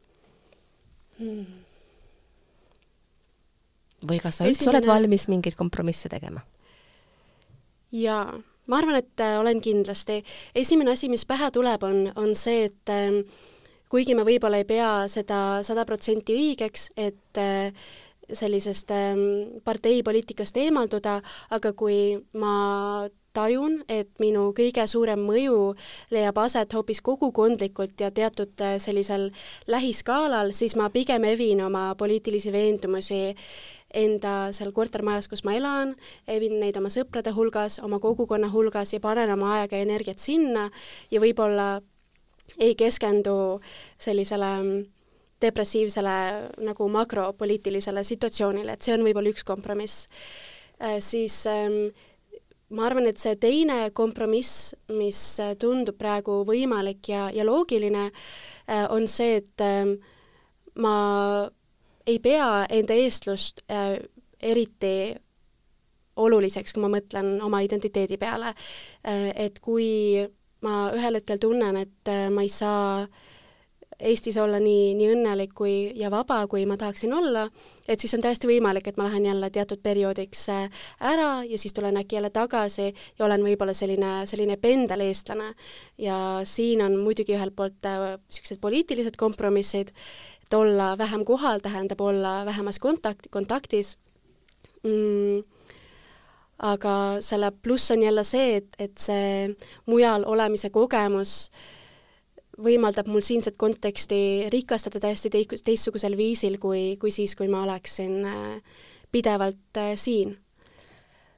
[1.20, 1.64] hmm.?
[4.08, 4.78] või kas sa üldse Esimene...
[4.78, 6.44] oled valmis mingeid kompromisse tegema?
[7.96, 8.38] jaa,
[8.68, 10.24] ma arvan, et äh, olen kindlasti.
[10.56, 13.22] esimene asi, mis pähe tuleb, on, on see, et äh,
[13.90, 17.72] kuigi me võib-olla ei pea seda sada protsenti õigeks, et äh,
[18.34, 19.22] sellisest ähm,
[19.64, 21.22] parteipoliitikast eemalduda,
[21.56, 23.08] aga kui ma
[23.38, 25.76] tajun, et minu kõige suurem mõju
[26.14, 29.30] leiab aset hoopis kogukondlikult ja teatud äh, sellisel
[29.70, 33.22] lähiskaalal, siis ma pigem evin oma poliitilisi veendumusi
[33.96, 35.94] enda seal kortermajas, kus ma elan,
[36.28, 40.68] evin neid oma sõprade hulgas, oma kogukonna hulgas ja panen oma aega ja energiat sinna
[41.14, 41.78] ja võib-olla
[42.60, 43.60] ei keskendu
[44.00, 44.52] sellisele
[45.42, 46.18] depressiivsele
[46.66, 50.08] nagu makropoliitilisele situatsioonile, et see on võib-olla üks kompromiss
[50.82, 50.98] äh,.
[51.04, 51.92] siis ähm,
[52.70, 55.22] ma arvan, et see teine kompromiss, mis
[55.62, 59.94] tundub praegu võimalik ja, ja loogiline äh,, on see, et äh,
[60.82, 60.98] ma
[62.08, 64.00] ei pea enda eestlust äh,
[64.42, 65.14] eriti
[66.18, 68.56] oluliseks, kui ma mõtlen oma identiteedi peale
[69.06, 69.30] äh,.
[69.36, 70.26] et kui
[70.68, 73.08] ma ühel hetkel tunnen, et äh, ma ei saa
[73.98, 77.48] Eestis olla nii, nii õnnelik kui, ja vaba, kui ma tahaksin olla,
[77.90, 81.74] et siis on täiesti võimalik, et ma lähen jälle teatud perioodiks äh, ära ja siis
[81.74, 85.50] tulen äkki jälle tagasi ja olen võib-olla selline, selline pendeleestlane.
[85.98, 89.90] ja siin on muidugi ühelt poolt niisugused poliitilised kompromissid,
[90.46, 93.96] et olla vähem kohal tähendab olla vähemas kontakt, kontaktis
[94.84, 95.42] mm,
[96.60, 99.50] aga selle pluss on jälle see, et, et see
[99.86, 101.52] mujal olemise kogemus
[102.58, 105.30] võimaldab mul siinset konteksti rikastada täiesti
[105.66, 108.82] teistsugusel viisil, kui, kui siis, kui ma oleksin äh,
[109.12, 110.38] pidevalt äh, siin.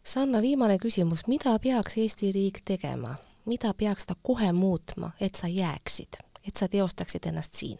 [0.03, 5.51] Sanna, viimane küsimus, mida peaks Eesti riik tegema, mida peaks ta kohe muutma, et sa
[5.51, 7.80] jääksid, et sa teostaksid ennast siin?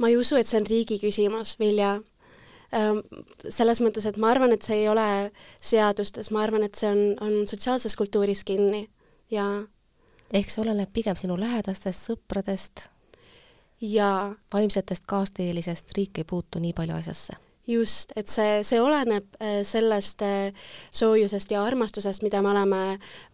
[0.00, 1.98] Ma ei usu, et see on riigi küsimus, Vilja.
[2.72, 3.02] Ehm,
[3.48, 5.08] selles mõttes, et ma arvan, et see ei ole
[5.60, 8.86] seadustes, ma arvan, et see on, on sotsiaalses kultuuris kinni
[9.30, 9.46] ja
[10.32, 12.86] ehk see oleneb pigem sinu lähedastest, sõpradest
[13.82, 17.40] ja vaimsetest kaasteelisest, riik ei puutu nii palju asjasse
[17.70, 22.82] just, et see, see oleneb äh, sellest äh, soojusest ja armastusest, mida me oleme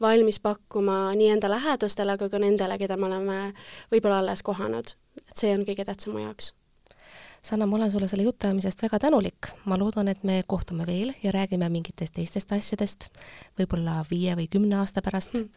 [0.00, 3.40] valmis pakkuma nii enda lähedastele, aga ka nendele, keda me oleme
[3.92, 4.96] võib-olla alles kohanud.
[5.36, 6.54] Et see on kõige tähtsam mu jaoks.
[7.44, 9.52] Sanna, ma olen sulle selle jutuajamisest väga tänulik.
[9.64, 13.10] ma loodan, et me kohtume veel ja räägime mingitest teistest asjadest,
[13.58, 15.52] võib-olla viie või kümne aasta pärast hmm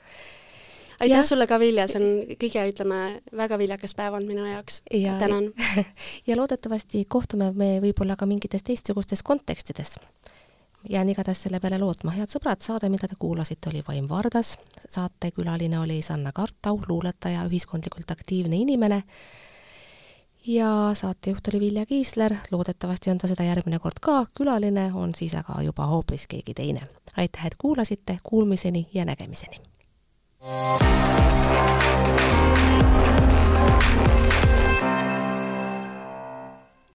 [0.99, 2.99] aitäh sulle ka, Vilja, see on kõige, ütleme,
[3.37, 4.81] väga viljakas päev olnud minu jaoks.
[4.91, 5.51] tänan
[6.27, 9.95] ja loodetavasti kohtume me võib-olla ka mingites teistsugustes kontekstides.
[10.89, 12.11] jään igatahes selle peale lootma.
[12.11, 14.57] head sõbrad, saade, mida te kuulasite, oli Vaim Vardas,
[14.89, 19.03] saatekülaline oli Sanna Kartau, luuletaja, ühiskondlikult aktiivne inimene
[20.47, 25.35] ja saatejuht oli Vilja Kiisler, loodetavasti on ta seda järgmine kord ka, külaline on siis
[25.35, 26.81] aga juba hoopis keegi teine.
[27.17, 29.59] aitäh, et kuulasite, kuulmiseni ja nägemiseni!